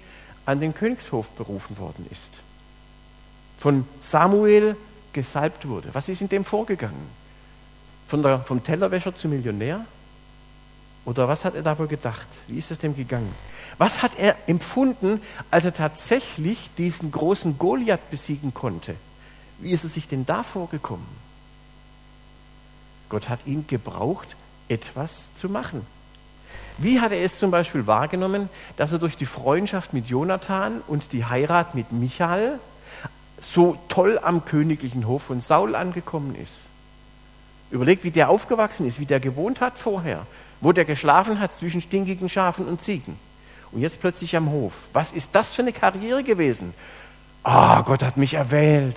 an 0.47 0.61
den 0.61 0.75
Königshof 0.75 1.29
berufen 1.31 1.77
worden 1.79 2.07
ist. 2.11 2.41
Von 3.59 3.87
Samuel 4.01 4.77
gesalbt 5.13 5.67
wurde. 5.67 5.89
Was 5.93 6.09
ist 6.09 6.21
in 6.21 6.29
dem 6.29 6.45
vorgegangen? 6.45 7.07
Von 8.09 8.23
der, 8.23 8.41
vom 8.41 8.63
Tellerwäscher 8.63 9.15
zum 9.15 9.33
Millionär? 9.33 9.85
Oder 11.05 11.29
was 11.29 11.45
hat 11.45 11.55
er 11.55 11.63
da 11.63 11.79
wohl 11.79 11.87
gedacht? 11.87 12.27
Wie 12.47 12.59
ist 12.59 12.71
es 12.71 12.79
dem 12.79 12.97
gegangen? 12.97 13.33
Was 13.79 14.03
hat 14.03 14.19
er 14.19 14.37
empfunden, 14.47 15.21
als 15.51 15.65
er 15.65 15.73
tatsächlich 15.73 16.71
diesen 16.79 17.13
großen 17.13 17.59
Goliath 17.59 18.11
besiegen 18.11 18.55
konnte? 18.55 18.95
Wie 19.59 19.71
ist 19.71 19.85
er 19.85 19.91
sich 19.91 20.09
denn 20.09 20.27
da 20.27 20.43
vorgekommen? 20.43 21.07
Gott 23.09 23.29
hat 23.29 23.47
ihn 23.47 23.67
gebraucht, 23.67 24.37
etwas 24.69 25.15
zu 25.39 25.49
machen. 25.49 25.87
Wie 26.79 27.01
hat 27.01 27.13
er 27.13 27.23
es 27.25 27.39
zum 27.39 27.51
Beispiel 27.51 27.87
wahrgenommen, 27.87 28.51
dass 28.77 28.93
er 28.93 28.99
durch 28.99 29.17
die 29.17 29.27
Freundschaft 29.27 29.95
mit 29.95 30.09
Jonathan 30.09 30.83
und 30.87 31.13
die 31.13 31.25
Heirat 31.25 31.75
mit 31.75 31.93
Michael 31.93 32.59
so 33.41 33.79
toll 33.89 34.19
am 34.23 34.45
königlichen 34.45 35.07
Hof 35.07 35.23
von 35.25 35.41
Saul 35.41 35.75
angekommen 35.75 36.35
ist? 36.35 36.53
Überlegt, 37.71 38.05
wie 38.05 38.11
der 38.11 38.29
aufgewachsen 38.29 38.87
ist, 38.87 39.01
wie 39.01 39.07
der 39.07 39.21
gewohnt 39.21 39.61
hat 39.61 39.79
vorher, 39.79 40.27
wo 40.61 40.73
der 40.73 40.85
geschlafen 40.85 41.41
hat 41.41 41.57
zwischen 41.57 41.81
stinkigen 41.81 42.29
Schafen 42.29 42.67
und 42.67 42.83
Ziegen. 42.83 43.19
Und 43.73 43.81
jetzt 43.81 44.01
plötzlich 44.01 44.37
am 44.37 44.51
Hof. 44.51 44.73
Was 44.93 45.13
ist 45.13 45.31
das 45.33 45.53
für 45.55 45.63
eine 45.63 45.73
Karriere 45.73 46.23
gewesen? 46.23 46.75
Ah, 47.43 47.81
oh, 47.81 47.83
Gott 47.85 48.03
hat 48.03 48.17
mich 48.17 48.35
erwählt. 48.35 48.97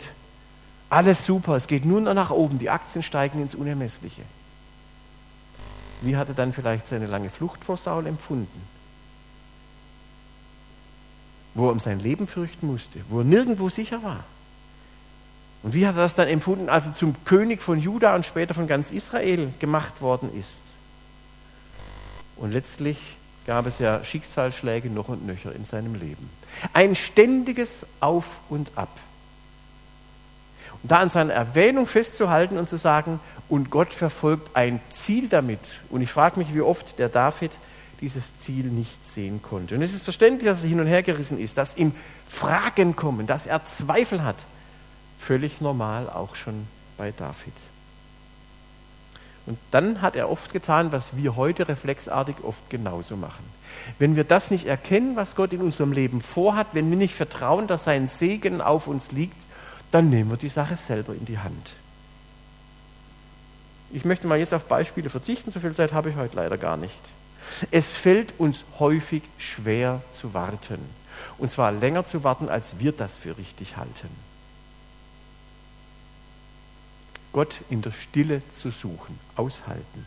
Alles 0.89 1.25
super, 1.25 1.55
es 1.55 1.67
geht 1.67 1.86
nur 1.86 2.01
noch 2.01 2.13
nach 2.13 2.31
oben, 2.31 2.59
die 2.59 2.69
Aktien 2.69 3.03
steigen 3.03 3.41
ins 3.41 3.55
Unermessliche. 3.55 4.24
Wie 6.01 6.15
hat 6.15 6.29
er 6.29 6.33
dann 6.33 6.53
vielleicht 6.53 6.87
seine 6.87 7.07
lange 7.07 7.29
Flucht 7.29 7.63
vor 7.63 7.77
Saul 7.77 8.07
empfunden? 8.07 8.67
Wo 11.53 11.67
er 11.67 11.71
um 11.71 11.79
sein 11.79 11.99
Leben 11.99 12.27
fürchten 12.27 12.67
musste, 12.67 12.99
wo 13.09 13.19
er 13.19 13.25
nirgendwo 13.25 13.69
sicher 13.69 14.01
war. 14.03 14.23
Und 15.61 15.73
wie 15.73 15.85
hat 15.85 15.95
er 15.95 16.03
das 16.03 16.15
dann 16.15 16.29
empfunden, 16.29 16.69
als 16.69 16.85
er 16.85 16.93
zum 16.93 17.15
König 17.25 17.61
von 17.61 17.79
Juda 17.79 18.15
und 18.15 18.25
später 18.25 18.53
von 18.53 18.67
ganz 18.67 18.91
Israel 18.91 19.51
gemacht 19.59 20.01
worden 20.01 20.29
ist? 20.39 20.47
Und 22.37 22.53
letztlich 22.53 22.97
gab 23.45 23.65
es 23.65 23.79
ja 23.79 24.03
Schicksalsschläge 24.03 24.89
noch 24.89 25.09
und 25.09 25.25
nöcher 25.25 25.53
in 25.53 25.65
seinem 25.65 25.95
Leben. 25.95 26.29
Ein 26.71 26.95
ständiges 26.95 27.85
Auf 27.99 28.25
und 28.47 28.71
Ab. 28.75 28.95
Und 30.81 30.91
da 30.91 30.99
an 30.99 31.09
seiner 31.09 31.33
Erwähnung 31.33 31.87
festzuhalten 31.87 32.57
und 32.57 32.69
zu 32.69 32.77
sagen, 32.77 33.19
und 33.49 33.71
Gott 33.71 33.93
verfolgt 33.93 34.55
ein 34.55 34.79
Ziel 34.89 35.27
damit. 35.27 35.59
Und 35.89 36.01
ich 36.01 36.11
frage 36.11 36.39
mich, 36.39 36.53
wie 36.53 36.61
oft 36.61 36.99
der 36.99 37.09
David 37.09 37.51
dieses 37.99 38.35
Ziel 38.37 38.65
nicht 38.65 39.05
sehen 39.13 39.41
konnte. 39.41 39.75
Und 39.75 39.81
es 39.81 39.93
ist 39.93 40.03
verständlich, 40.03 40.49
dass 40.49 40.63
er 40.63 40.69
hin 40.69 40.79
und 40.79 40.87
her 40.87 41.03
gerissen 41.03 41.39
ist, 41.39 41.57
dass 41.57 41.75
ihm 41.75 41.93
Fragen 42.27 42.95
kommen, 42.95 43.27
dass 43.27 43.45
er 43.45 43.65
Zweifel 43.65 44.23
hat. 44.23 44.37
Völlig 45.19 45.59
normal 45.59 46.09
auch 46.09 46.35
schon 46.35 46.67
bei 46.97 47.11
David. 47.11 47.53
Und 49.45 49.57
dann 49.71 50.01
hat 50.01 50.15
er 50.15 50.29
oft 50.29 50.53
getan, 50.53 50.91
was 50.91 51.17
wir 51.17 51.35
heute 51.35 51.67
reflexartig 51.67 52.35
oft 52.43 52.69
genauso 52.69 53.17
machen. 53.17 53.43
Wenn 53.97 54.15
wir 54.15 54.23
das 54.23 54.51
nicht 54.51 54.67
erkennen, 54.67 55.15
was 55.15 55.35
Gott 55.35 55.53
in 55.53 55.61
unserem 55.61 55.91
Leben 55.91 56.21
vorhat, 56.21 56.67
wenn 56.73 56.89
wir 56.89 56.97
nicht 56.97 57.15
vertrauen, 57.15 57.65
dass 57.65 57.85
sein 57.85 58.07
Segen 58.07 58.61
auf 58.61 58.85
uns 58.85 59.11
liegt, 59.11 59.41
dann 59.91 60.11
nehmen 60.11 60.29
wir 60.29 60.37
die 60.37 60.49
Sache 60.49 60.75
selber 60.75 61.13
in 61.13 61.25
die 61.25 61.39
Hand. 61.39 61.73
Ich 63.91 64.05
möchte 64.05 64.27
mal 64.27 64.38
jetzt 64.38 64.53
auf 64.53 64.65
Beispiele 64.65 65.10
verzichten, 65.10 65.51
so 65.51 65.60
viel 65.60 65.74
Zeit 65.74 65.93
habe 65.93 66.10
ich 66.10 66.15
heute 66.15 66.36
leider 66.36 66.58
gar 66.58 66.77
nicht. 66.77 67.00
Es 67.72 67.89
fällt 67.89 68.34
uns 68.39 68.63
häufig 68.77 69.24
schwer 69.38 70.01
zu 70.12 70.34
warten. 70.34 70.79
Und 71.38 71.51
zwar 71.51 71.72
länger 71.72 72.05
zu 72.05 72.24
warten, 72.24 72.50
als 72.50 72.79
wir 72.79 72.91
das 72.91 73.17
für 73.17 73.38
richtig 73.38 73.77
halten. 73.77 74.10
Gott 77.31 77.62
in 77.69 77.81
der 77.81 77.91
Stille 77.91 78.41
zu 78.53 78.72
suchen, 78.72 79.19
aushalten. 79.36 80.05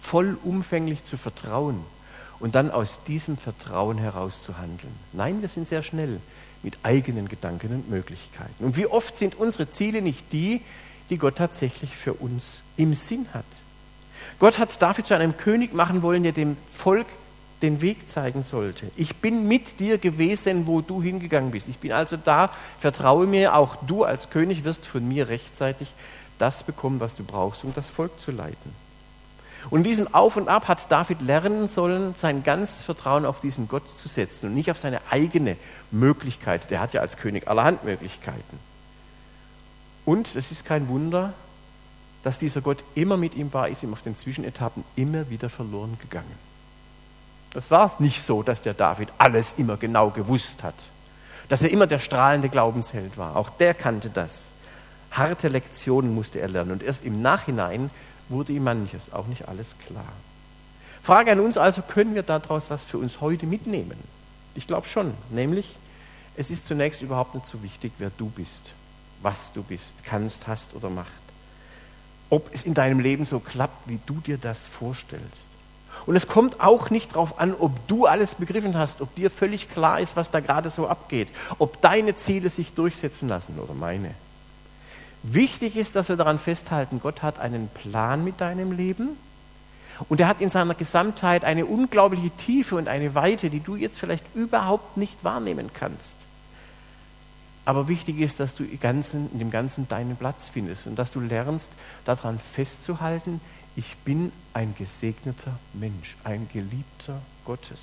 Vollumfänglich 0.00 1.04
zu 1.04 1.16
vertrauen 1.16 1.84
und 2.40 2.54
dann 2.54 2.70
aus 2.70 3.00
diesem 3.06 3.36
Vertrauen 3.36 3.98
heraus 3.98 4.42
zu 4.42 4.58
handeln. 4.58 4.94
Nein, 5.12 5.40
wir 5.42 5.48
sind 5.48 5.68
sehr 5.68 5.82
schnell 5.82 6.20
mit 6.62 6.76
eigenen 6.82 7.28
Gedanken 7.28 7.74
und 7.74 7.90
Möglichkeiten. 7.90 8.64
Und 8.64 8.76
wie 8.76 8.86
oft 8.86 9.16
sind 9.16 9.36
unsere 9.36 9.70
Ziele 9.70 10.02
nicht 10.02 10.32
die, 10.32 10.60
die 11.12 11.18
Gott 11.18 11.36
tatsächlich 11.36 11.94
für 11.94 12.14
uns 12.14 12.62
im 12.78 12.94
Sinn 12.94 13.26
hat? 13.34 13.44
Gott 14.38 14.58
hat 14.58 14.80
David 14.80 15.06
zu 15.06 15.14
einem 15.14 15.36
König 15.36 15.74
machen 15.74 16.02
wollen, 16.02 16.22
der 16.22 16.32
dem 16.32 16.56
Volk 16.74 17.06
den 17.60 17.82
Weg 17.82 18.10
zeigen 18.10 18.42
sollte. 18.42 18.90
Ich 18.96 19.16
bin 19.16 19.46
mit 19.46 19.78
dir 19.78 19.98
gewesen, 19.98 20.66
wo 20.66 20.80
du 20.80 21.02
hingegangen 21.02 21.50
bist. 21.50 21.68
Ich 21.68 21.78
bin 21.78 21.92
also 21.92 22.16
da, 22.16 22.50
vertraue 22.80 23.26
mir, 23.26 23.54
auch 23.54 23.76
du 23.86 24.04
als 24.04 24.30
König 24.30 24.64
wirst 24.64 24.86
von 24.86 25.06
mir 25.06 25.28
rechtzeitig 25.28 25.92
das 26.38 26.62
bekommen, 26.62 26.98
was 26.98 27.14
du 27.14 27.24
brauchst, 27.24 27.62
um 27.62 27.74
das 27.74 27.88
Volk 27.88 28.18
zu 28.18 28.32
leiten. 28.32 28.74
Und 29.70 29.80
in 29.80 29.84
diesem 29.84 30.12
Auf 30.12 30.36
und 30.36 30.48
Ab 30.48 30.66
hat 30.66 30.90
David 30.90 31.20
lernen 31.20 31.68
sollen, 31.68 32.14
sein 32.16 32.42
ganzes 32.42 32.82
Vertrauen 32.82 33.26
auf 33.26 33.40
diesen 33.40 33.68
Gott 33.68 33.84
zu 33.96 34.08
setzen 34.08 34.46
und 34.46 34.54
nicht 34.54 34.70
auf 34.70 34.78
seine 34.78 35.00
eigene 35.10 35.56
Möglichkeit. 35.90 36.70
Der 36.70 36.80
hat 36.80 36.94
ja 36.94 37.02
als 37.02 37.18
König 37.18 37.46
allerhand 37.46 37.84
Möglichkeiten. 37.84 38.71
Und 40.04 40.34
es 40.34 40.50
ist 40.50 40.64
kein 40.64 40.88
Wunder, 40.88 41.32
dass 42.22 42.38
dieser 42.38 42.60
Gott 42.60 42.78
immer 42.94 43.16
mit 43.16 43.34
ihm 43.34 43.52
war, 43.52 43.68
ist 43.68 43.82
ihm 43.82 43.92
auf 43.92 44.02
den 44.02 44.16
Zwischenetappen 44.16 44.84
immer 44.96 45.28
wieder 45.30 45.48
verloren 45.48 45.98
gegangen. 46.00 46.52
Das 47.52 47.70
war 47.70 47.86
es 47.86 48.00
nicht 48.00 48.24
so, 48.24 48.42
dass 48.42 48.62
der 48.62 48.74
David 48.74 49.08
alles 49.18 49.54
immer 49.56 49.76
genau 49.76 50.10
gewusst 50.10 50.62
hat, 50.62 50.74
dass 51.48 51.62
er 51.62 51.70
immer 51.70 51.86
der 51.86 51.98
strahlende 51.98 52.48
Glaubensheld 52.48 53.18
war. 53.18 53.36
Auch 53.36 53.50
der 53.50 53.74
kannte 53.74 54.08
das. 54.08 54.38
Harte 55.10 55.48
Lektionen 55.48 56.14
musste 56.14 56.40
er 56.40 56.48
lernen 56.48 56.72
und 56.72 56.82
erst 56.82 57.04
im 57.04 57.20
Nachhinein 57.20 57.90
wurde 58.28 58.52
ihm 58.52 58.64
manches, 58.64 59.12
auch 59.12 59.26
nicht 59.26 59.48
alles 59.48 59.66
klar. 59.86 60.12
Frage 61.02 61.32
an 61.32 61.40
uns 61.40 61.58
also, 61.58 61.82
können 61.82 62.14
wir 62.14 62.22
daraus 62.22 62.70
was 62.70 62.82
für 62.82 62.96
uns 62.96 63.20
heute 63.20 63.44
mitnehmen? 63.44 63.98
Ich 64.54 64.66
glaube 64.66 64.86
schon, 64.86 65.12
nämlich 65.30 65.76
es 66.36 66.50
ist 66.50 66.66
zunächst 66.66 67.02
überhaupt 67.02 67.34
nicht 67.34 67.46
so 67.46 67.62
wichtig, 67.62 67.92
wer 67.98 68.10
du 68.16 68.26
bist, 68.30 68.72
was 69.22 69.52
du 69.52 69.62
bist, 69.62 69.92
kannst, 70.04 70.46
hast 70.46 70.74
oder 70.74 70.90
machst. 70.90 71.12
Ob 72.30 72.52
es 72.52 72.64
in 72.64 72.74
deinem 72.74 73.00
Leben 73.00 73.24
so 73.24 73.40
klappt, 73.40 73.88
wie 73.88 73.98
du 74.06 74.14
dir 74.14 74.38
das 74.38 74.66
vorstellst. 74.66 75.40
Und 76.06 76.16
es 76.16 76.26
kommt 76.26 76.60
auch 76.60 76.90
nicht 76.90 77.12
darauf 77.12 77.38
an, 77.38 77.54
ob 77.58 77.86
du 77.86 78.06
alles 78.06 78.34
begriffen 78.34 78.76
hast, 78.76 79.00
ob 79.00 79.14
dir 79.14 79.30
völlig 79.30 79.70
klar 79.70 80.00
ist, 80.00 80.16
was 80.16 80.30
da 80.30 80.40
gerade 80.40 80.70
so 80.70 80.88
abgeht, 80.88 81.28
ob 81.58 81.80
deine 81.80 82.16
Ziele 82.16 82.48
sich 82.48 82.72
durchsetzen 82.72 83.28
lassen 83.28 83.58
oder 83.58 83.74
meine. 83.74 84.14
Wichtig 85.22 85.76
ist, 85.76 85.94
dass 85.94 86.08
wir 86.08 86.16
daran 86.16 86.38
festhalten, 86.38 86.98
Gott 87.00 87.22
hat 87.22 87.38
einen 87.38 87.68
Plan 87.68 88.24
mit 88.24 88.40
deinem 88.40 88.72
Leben 88.72 89.10
und 90.08 90.20
er 90.20 90.26
hat 90.26 90.40
in 90.40 90.50
seiner 90.50 90.74
Gesamtheit 90.74 91.44
eine 91.44 91.66
unglaubliche 91.66 92.30
Tiefe 92.30 92.74
und 92.74 92.88
eine 92.88 93.14
Weite, 93.14 93.48
die 93.48 93.60
du 93.60 93.76
jetzt 93.76 94.00
vielleicht 94.00 94.24
überhaupt 94.34 94.96
nicht 94.96 95.22
wahrnehmen 95.22 95.70
kannst. 95.72 96.16
Aber 97.64 97.86
wichtig 97.88 98.20
ist, 98.20 98.40
dass 98.40 98.54
du 98.54 98.64
in 98.64 99.38
dem 99.38 99.50
Ganzen 99.50 99.88
deinen 99.88 100.16
Platz 100.16 100.48
findest 100.52 100.86
und 100.86 100.96
dass 100.96 101.12
du 101.12 101.20
lernst, 101.20 101.70
daran 102.04 102.38
festzuhalten, 102.38 103.40
ich 103.76 103.96
bin 104.04 104.32
ein 104.52 104.74
gesegneter 104.76 105.58
Mensch, 105.72 106.16
ein 106.24 106.48
geliebter 106.52 107.20
Gottes. 107.44 107.80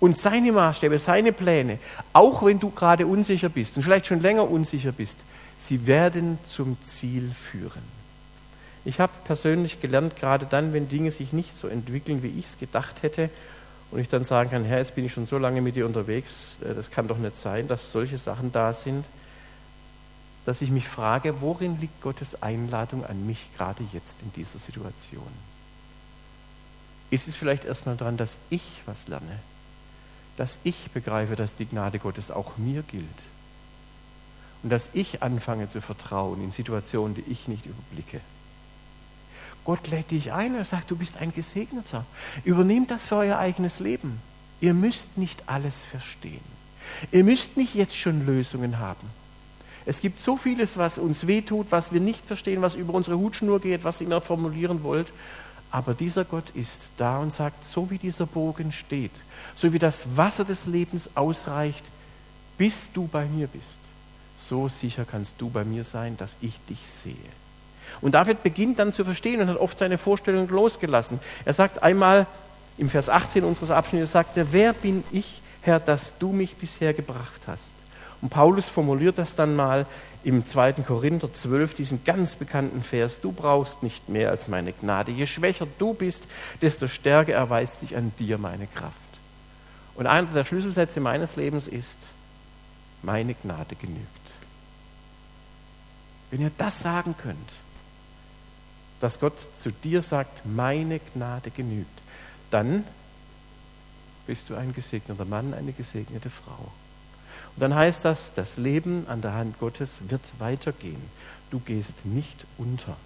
Und 0.00 0.18
seine 0.18 0.52
Maßstäbe, 0.52 0.98
seine 0.98 1.32
Pläne, 1.32 1.78
auch 2.12 2.44
wenn 2.44 2.58
du 2.58 2.70
gerade 2.70 3.06
unsicher 3.06 3.48
bist 3.48 3.76
und 3.76 3.82
vielleicht 3.82 4.06
schon 4.06 4.20
länger 4.20 4.50
unsicher 4.50 4.92
bist, 4.92 5.18
sie 5.58 5.86
werden 5.86 6.38
zum 6.44 6.76
Ziel 6.84 7.30
führen. 7.32 7.82
Ich 8.84 9.00
habe 9.00 9.12
persönlich 9.24 9.80
gelernt, 9.80 10.16
gerade 10.16 10.46
dann, 10.46 10.72
wenn 10.72 10.88
Dinge 10.88 11.10
sich 11.10 11.32
nicht 11.32 11.56
so 11.56 11.66
entwickeln, 11.66 12.22
wie 12.22 12.38
ich 12.38 12.46
es 12.46 12.58
gedacht 12.58 13.02
hätte, 13.02 13.30
und 13.90 14.00
ich 14.00 14.08
dann 14.08 14.24
sagen 14.24 14.50
kann, 14.50 14.64
Herr, 14.64 14.78
jetzt 14.78 14.94
bin 14.94 15.04
ich 15.04 15.12
schon 15.12 15.26
so 15.26 15.38
lange 15.38 15.60
mit 15.62 15.76
dir 15.76 15.86
unterwegs, 15.86 16.58
äh, 16.62 16.74
das 16.74 16.90
kann 16.90 17.08
doch 17.08 17.18
nicht 17.18 17.36
sein, 17.36 17.68
dass 17.68 17.92
solche 17.92 18.18
Sachen 18.18 18.52
da 18.52 18.72
sind, 18.72 19.04
dass 20.44 20.62
ich 20.62 20.70
mich 20.70 20.88
frage, 20.88 21.40
worin 21.40 21.80
liegt 21.80 22.00
Gottes 22.02 22.42
Einladung 22.42 23.04
an 23.04 23.26
mich 23.26 23.48
gerade 23.56 23.84
jetzt 23.92 24.22
in 24.22 24.32
dieser 24.32 24.58
Situation? 24.58 25.26
Ist 27.10 27.28
es 27.28 27.36
vielleicht 27.36 27.64
erstmal 27.64 27.96
daran, 27.96 28.16
dass 28.16 28.36
ich 28.50 28.82
was 28.86 29.08
lerne, 29.08 29.40
dass 30.36 30.58
ich 30.64 30.90
begreife, 30.90 31.36
dass 31.36 31.56
die 31.56 31.66
Gnade 31.66 31.98
Gottes 31.98 32.30
auch 32.30 32.56
mir 32.56 32.82
gilt 32.82 33.06
und 34.62 34.70
dass 34.70 34.88
ich 34.92 35.22
anfange 35.22 35.68
zu 35.68 35.80
vertrauen 35.80 36.42
in 36.42 36.52
Situationen, 36.52 37.14
die 37.14 37.24
ich 37.30 37.48
nicht 37.48 37.66
überblicke. 37.66 38.20
Gott 39.66 39.88
lädt 39.88 40.12
dich 40.12 40.32
ein, 40.32 40.54
er 40.54 40.64
sagt, 40.64 40.92
du 40.92 40.96
bist 40.96 41.16
ein 41.16 41.32
Gesegneter. 41.32 42.06
Übernehmt 42.44 42.92
das 42.92 43.04
für 43.04 43.16
euer 43.16 43.38
eigenes 43.38 43.80
Leben. 43.80 44.20
Ihr 44.60 44.74
müsst 44.74 45.18
nicht 45.18 45.42
alles 45.48 45.82
verstehen. 45.90 46.40
Ihr 47.10 47.24
müsst 47.24 47.56
nicht 47.56 47.74
jetzt 47.74 47.96
schon 47.96 48.24
Lösungen 48.24 48.78
haben. 48.78 49.10
Es 49.84 50.00
gibt 50.00 50.20
so 50.20 50.36
vieles, 50.36 50.76
was 50.76 50.98
uns 50.98 51.26
wehtut, 51.26 51.66
was 51.70 51.92
wir 51.92 52.00
nicht 52.00 52.24
verstehen, 52.24 52.62
was 52.62 52.76
über 52.76 52.94
unsere 52.94 53.18
Hutschnur 53.18 53.60
geht, 53.60 53.82
was 53.82 54.00
ihr 54.00 54.20
formulieren 54.20 54.84
wollt. 54.84 55.12
Aber 55.72 55.94
dieser 55.94 56.24
Gott 56.24 56.48
ist 56.54 56.82
da 56.96 57.18
und 57.18 57.32
sagt, 57.32 57.64
so 57.64 57.90
wie 57.90 57.98
dieser 57.98 58.26
Bogen 58.26 58.70
steht, 58.70 59.10
so 59.56 59.72
wie 59.72 59.80
das 59.80 60.16
Wasser 60.16 60.44
des 60.44 60.66
Lebens 60.66 61.10
ausreicht, 61.16 61.84
bis 62.56 62.92
du 62.92 63.08
bei 63.08 63.26
mir 63.26 63.48
bist, 63.48 63.80
so 64.38 64.68
sicher 64.68 65.04
kannst 65.04 65.34
du 65.38 65.50
bei 65.50 65.64
mir 65.64 65.82
sein, 65.82 66.16
dass 66.16 66.36
ich 66.40 66.60
dich 66.68 66.78
sehe. 67.02 67.16
Und 68.00 68.12
David 68.12 68.42
beginnt 68.42 68.78
dann 68.78 68.92
zu 68.92 69.04
verstehen 69.04 69.40
und 69.40 69.48
hat 69.48 69.56
oft 69.56 69.78
seine 69.78 69.98
Vorstellung 69.98 70.48
losgelassen. 70.48 71.20
Er 71.44 71.54
sagt 71.54 71.82
einmal 71.82 72.26
im 72.78 72.88
Vers 72.88 73.08
18 73.08 73.44
unseres 73.44 73.70
Abschnittes, 73.70 74.12
sagt 74.12 74.36
er, 74.36 74.52
wer 74.52 74.72
bin 74.72 75.04
ich, 75.12 75.40
Herr, 75.62 75.80
dass 75.80 76.12
du 76.18 76.32
mich 76.32 76.56
bisher 76.56 76.94
gebracht 76.94 77.40
hast? 77.46 77.74
Und 78.22 78.30
Paulus 78.30 78.66
formuliert 78.66 79.18
das 79.18 79.34
dann 79.34 79.56
mal 79.56 79.86
im 80.24 80.44
2. 80.44 80.72
Korinther 80.72 81.32
12, 81.32 81.74
diesen 81.74 82.04
ganz 82.04 82.34
bekannten 82.34 82.82
Vers, 82.82 83.20
du 83.20 83.30
brauchst 83.30 83.82
nicht 83.82 84.08
mehr 84.08 84.30
als 84.30 84.48
meine 84.48 84.72
Gnade. 84.72 85.12
Je 85.12 85.26
schwächer 85.26 85.66
du 85.78 85.94
bist, 85.94 86.24
desto 86.62 86.88
stärker 86.88 87.34
erweist 87.34 87.80
sich 87.80 87.96
an 87.96 88.12
dir 88.18 88.36
meine 88.38 88.66
Kraft. 88.66 88.96
Und 89.94 90.06
einer 90.06 90.26
der 90.26 90.44
Schlüsselsätze 90.44 91.00
meines 91.00 91.36
Lebens 91.36 91.68
ist, 91.68 91.98
meine 93.02 93.34
Gnade 93.34 93.76
genügt. 93.76 94.04
Wenn 96.30 96.40
ihr 96.40 96.50
das 96.56 96.82
sagen 96.82 97.14
könnt, 97.16 97.52
dass 99.00 99.20
Gott 99.20 99.46
zu 99.60 99.70
dir 99.70 100.02
sagt, 100.02 100.46
meine 100.46 101.00
Gnade 101.00 101.50
genügt, 101.50 102.00
dann 102.50 102.84
bist 104.26 104.50
du 104.50 104.54
ein 104.54 104.74
gesegneter 104.74 105.24
Mann, 105.24 105.54
eine 105.54 105.72
gesegnete 105.72 106.30
Frau. 106.30 106.72
Und 107.54 107.60
dann 107.60 107.74
heißt 107.74 108.04
das, 108.04 108.34
das 108.34 108.56
Leben 108.56 109.06
an 109.08 109.22
der 109.22 109.34
Hand 109.34 109.58
Gottes 109.58 109.90
wird 110.08 110.22
weitergehen. 110.38 111.02
Du 111.50 111.58
gehst 111.60 112.04
nicht 112.04 112.44
unter. 112.58 112.96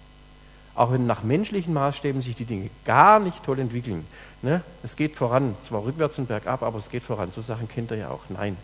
Auch 0.73 0.91
wenn 0.91 1.05
nach 1.05 1.23
menschlichen 1.23 1.73
Maßstäben 1.73 2.21
sich 2.21 2.35
die 2.35 2.45
Dinge 2.45 2.69
gar 2.85 3.19
nicht 3.19 3.43
toll 3.43 3.59
entwickeln. 3.59 4.05
Ne? 4.41 4.61
Es 4.83 4.95
geht 4.95 5.15
voran, 5.15 5.55
zwar 5.67 5.83
rückwärts 5.83 6.17
und 6.17 6.27
bergab, 6.27 6.63
aber 6.63 6.79
es 6.79 6.89
geht 6.89 7.03
voran. 7.03 7.31
So 7.31 7.41
Sachen 7.41 7.67
kennt 7.67 7.91
ihr 7.91 7.97
ja 7.97 8.09
auch. 8.09 8.21
Nein. 8.29 8.57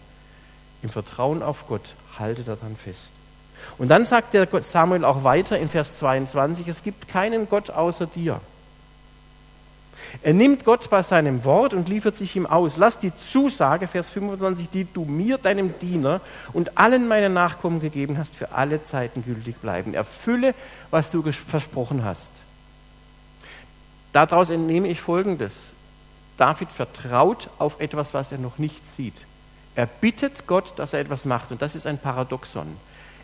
im 0.84 0.90
Vertrauen 0.90 1.42
auf 1.42 1.68
Gott, 1.68 1.96
halte 2.18 2.44
daran 2.44 2.76
fest. 2.76 3.12
Und 3.78 3.90
dann 3.90 4.06
sagt 4.06 4.34
der 4.34 4.48
Samuel 4.64 5.06
auch 5.06 5.24
weiter 5.24 5.58
in 5.58 5.70
Vers 5.70 5.98
22, 5.98 6.68
es 6.68 6.84
gibt 6.84 7.08
keinen 7.08 7.48
Gott 7.48 7.70
außer 7.70 8.08
dir. 8.08 8.42
Er 10.22 10.34
nimmt 10.34 10.64
Gott 10.64 10.90
bei 10.90 11.04
seinem 11.04 11.44
Wort 11.44 11.74
und 11.74 11.90
liefert 11.90 12.18
sich 12.18 12.36
ihm 12.36 12.46
aus. 12.46 12.78
Lass 12.78 12.98
die 12.98 13.12
Zusage, 13.32 13.88
Vers 13.88 14.10
25, 14.10 14.70
die 14.70 14.86
du 14.86 15.06
mir, 15.06 15.38
deinem 15.38 15.78
Diener 15.80 16.22
und 16.54 16.78
allen 16.78 17.08
meinen 17.08 17.34
Nachkommen 17.34 17.80
gegeben 17.80 18.18
hast, 18.18 18.36
für 18.36 18.52
alle 18.52 18.84
Zeiten 18.84 19.24
gültig 19.24 19.58
bleiben. 19.58 19.94
Erfülle, 19.94 20.54
was 20.92 21.12
du 21.12 21.24
versprochen 21.32 22.04
hast. 22.04 22.32
Daraus 24.14 24.50
entnehme 24.50 24.88
ich 24.88 25.02
Folgendes. 25.02 25.54
David 26.38 26.70
vertraut 26.72 27.50
auf 27.58 27.80
etwas, 27.80 28.14
was 28.14 28.32
er 28.32 28.38
noch 28.38 28.58
nicht 28.58 28.86
sieht. 28.86 29.26
Er 29.76 29.88
bittet 29.88 30.48
Gott, 30.48 30.74
dass 30.78 30.94
er 30.94 31.00
etwas 31.00 31.26
macht. 31.26 31.52
Und 31.52 31.62
das 31.62 31.76
ist 31.76 31.86
ein 31.86 31.98
Paradoxon. 31.98 32.68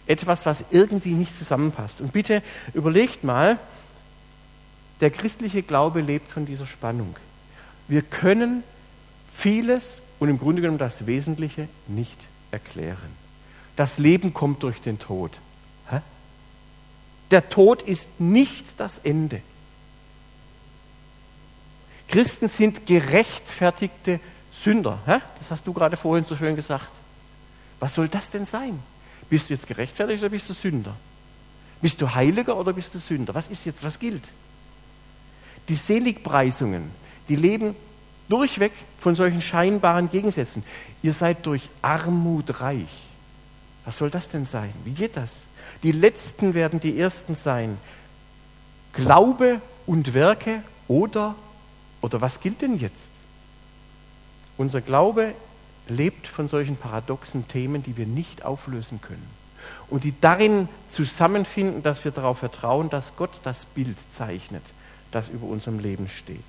Etwas, 0.08 0.46
was 0.46 0.66
irgendwie 0.70 1.14
nicht 1.14 1.38
zusammenpasst. 1.38 2.02
Und 2.02 2.12
bitte 2.12 2.44
überlegt 2.74 3.24
mal, 3.24 3.58
der 5.00 5.12
christliche 5.12 5.64
Glaube 5.64 6.02
lebt 6.02 6.32
von 6.32 6.46
dieser 6.46 6.66
Spannung. 6.66 7.16
Wir 7.88 8.02
können 8.02 8.64
vieles 9.34 10.02
und 10.20 10.30
im 10.30 10.38
Grunde 10.40 10.62
genommen 10.62 10.78
das 10.78 11.06
Wesentliche 11.06 11.68
nicht 11.88 12.18
erklären. 12.52 13.24
Das 13.76 13.98
Leben 13.98 14.34
kommt 14.34 14.64
durch 14.64 14.80
den 14.82 15.00
Tod. 15.00 15.32
Hä? 15.90 16.00
Der 17.32 17.50
Tod 17.50 17.82
ist 17.82 18.08
nicht 18.20 18.66
das 18.78 19.00
Ende. 19.00 19.42
Christen 22.08 22.48
sind 22.48 22.86
gerechtfertigte 22.86 24.20
Sünder. 24.64 25.00
Hä? 25.06 25.20
Das 25.40 25.50
hast 25.50 25.66
du 25.66 25.74
gerade 25.74 25.98
vorhin 25.98 26.26
so 26.26 26.36
schön 26.36 26.56
gesagt. 26.56 26.92
Was 27.80 27.96
soll 27.96 28.08
das 28.08 28.30
denn 28.30 28.46
sein? 28.46 28.80
Bist 29.30 29.50
du 29.50 29.54
jetzt 29.54 29.68
gerechtfertigt 29.68 30.22
oder 30.22 30.30
bist 30.30 30.50
du 30.50 30.54
Sünder? 30.54 30.96
Bist 31.82 32.00
du 32.02 32.14
Heiliger 32.14 32.56
oder 32.58 32.74
bist 32.74 32.94
du 32.96 33.00
Sünder? 33.00 33.36
Was 33.36 33.48
ist 33.48 33.66
jetzt, 33.66 33.84
was 33.84 34.00
gilt? 34.00 34.24
Die 35.70 35.76
Seligpreisungen, 35.76 36.90
die 37.30 37.36
leben 37.36 37.76
durchweg 38.30 38.72
von 39.00 39.16
solchen 39.16 39.42
scheinbaren 39.42 40.10
Gegensätzen. 40.10 40.64
Ihr 41.02 41.14
seid 41.14 41.46
durch 41.46 41.70
Armut 41.82 42.62
reich. 42.62 43.04
Was 43.86 43.98
soll 43.98 44.10
das 44.10 44.30
denn 44.30 44.46
sein? 44.46 44.74
Wie 44.86 44.92
geht 44.92 45.18
das? 45.18 45.32
Die 45.84 45.92
Letzten 45.92 46.54
werden 46.54 46.80
die 46.80 47.00
Ersten 47.00 47.36
sein. 47.36 47.78
Glaube 48.94 49.62
und 49.86 50.14
Werke 50.14 50.62
oder, 50.88 51.36
oder 52.02 52.22
was 52.22 52.40
gilt 52.40 52.62
denn 52.62 52.80
jetzt? 52.80 53.12
Unser 54.58 54.82
Glaube 54.82 55.34
lebt 55.88 56.28
von 56.28 56.48
solchen 56.48 56.78
paradoxen 56.78 57.48
Themen, 57.48 57.84
die 57.84 57.98
wir 57.98 58.06
nicht 58.06 58.46
auflösen 58.46 59.02
können. 59.02 59.28
Und 59.90 60.04
die 60.04 60.14
darin 60.20 60.68
zusammenfinden, 60.90 61.84
dass 61.84 62.04
wir 62.04 62.12
darauf 62.12 62.40
vertrauen, 62.40 62.90
dass 62.90 63.16
Gott 63.16 63.32
das 63.44 63.66
Bild 63.66 63.98
zeichnet 64.12 64.64
das 65.14 65.30
über 65.30 65.48
unserem 65.48 65.80
Leben 65.80 66.10
steht. 66.10 66.44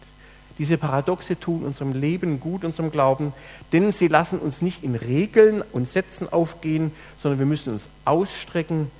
Diese 0.58 0.78
Paradoxe 0.78 1.38
tun 1.38 1.64
unserem 1.64 1.92
Leben 1.92 2.38
gut, 2.38 2.64
unserem 2.64 2.90
Glauben, 2.90 3.32
denn 3.72 3.90
sie 3.90 4.08
lassen 4.08 4.38
uns 4.38 4.62
nicht 4.62 4.84
in 4.84 4.94
Regeln 4.94 5.62
und 5.72 5.88
Sätzen 5.88 6.32
aufgehen, 6.32 6.92
sondern 7.18 7.40
wir 7.40 7.46
müssen 7.46 7.72
uns 7.72 7.88
ausstrecken, 8.04 8.90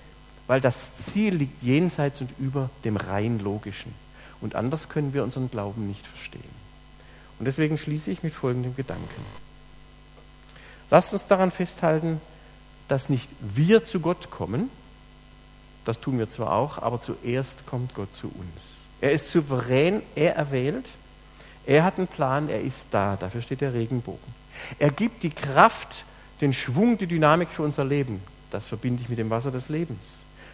weil 0.47 0.61
das 0.61 0.97
Ziel 0.97 1.35
liegt 1.35 1.63
jenseits 1.63 2.21
und 2.21 2.31
über 2.39 2.71
dem 2.85 2.97
rein 2.97 3.39
logischen. 3.39 3.93
Und 4.41 4.57
anders 4.57 4.89
können 4.89 5.15
wir 5.15 5.23
unseren 5.23 5.51
Glauben 5.51 5.87
nicht 5.87 6.07
verstehen. 6.07 6.43
Und 7.39 7.47
deswegen 7.47 7.79
schließe 7.79 8.11
ich 8.11 8.23
mit 8.23 8.35
folgendem 8.35 8.77
Gedanken. 8.77 9.44
Lasst 10.91 11.13
uns 11.13 11.27
daran 11.27 11.51
festhalten, 11.51 12.21
dass 12.89 13.09
nicht 13.09 13.31
wir 13.41 13.85
zu 13.85 14.01
Gott 14.01 14.31
kommen, 14.31 14.71
das 15.85 16.01
tun 16.01 16.19
wir 16.19 16.29
zwar 16.29 16.53
auch, 16.53 16.79
aber 16.79 17.01
zuerst 17.01 17.67
kommt 17.67 17.95
Gott 17.95 18.13
zu 18.15 18.29
uns. 18.29 18.63
Er 19.01 19.13
ist 19.13 19.31
souverän, 19.31 20.03
er 20.15 20.35
erwählt. 20.35 20.87
Er 21.67 21.85
hat 21.85 21.99
einen 21.99 22.07
Plan, 22.07 22.49
er 22.49 22.61
ist 22.61 22.87
da. 22.91 23.17
Dafür 23.17 23.43
steht 23.43 23.61
der 23.61 23.75
Regenbogen. 23.75 24.35
Er 24.79 24.91
gibt 24.91 25.23
die 25.23 25.31
Kraft, 25.31 26.05
den 26.41 26.53
Schwung, 26.53 26.97
die 26.99 27.07
Dynamik 27.07 27.49
für 27.49 27.63
unser 27.63 27.85
Leben. 27.85 28.23
Das 28.51 28.67
verbinde 28.67 29.03
ich 29.03 29.09
mit 29.09 29.19
dem 29.19 29.31
Wasser 29.31 29.51
des 29.51 29.69
Lebens. 29.69 29.99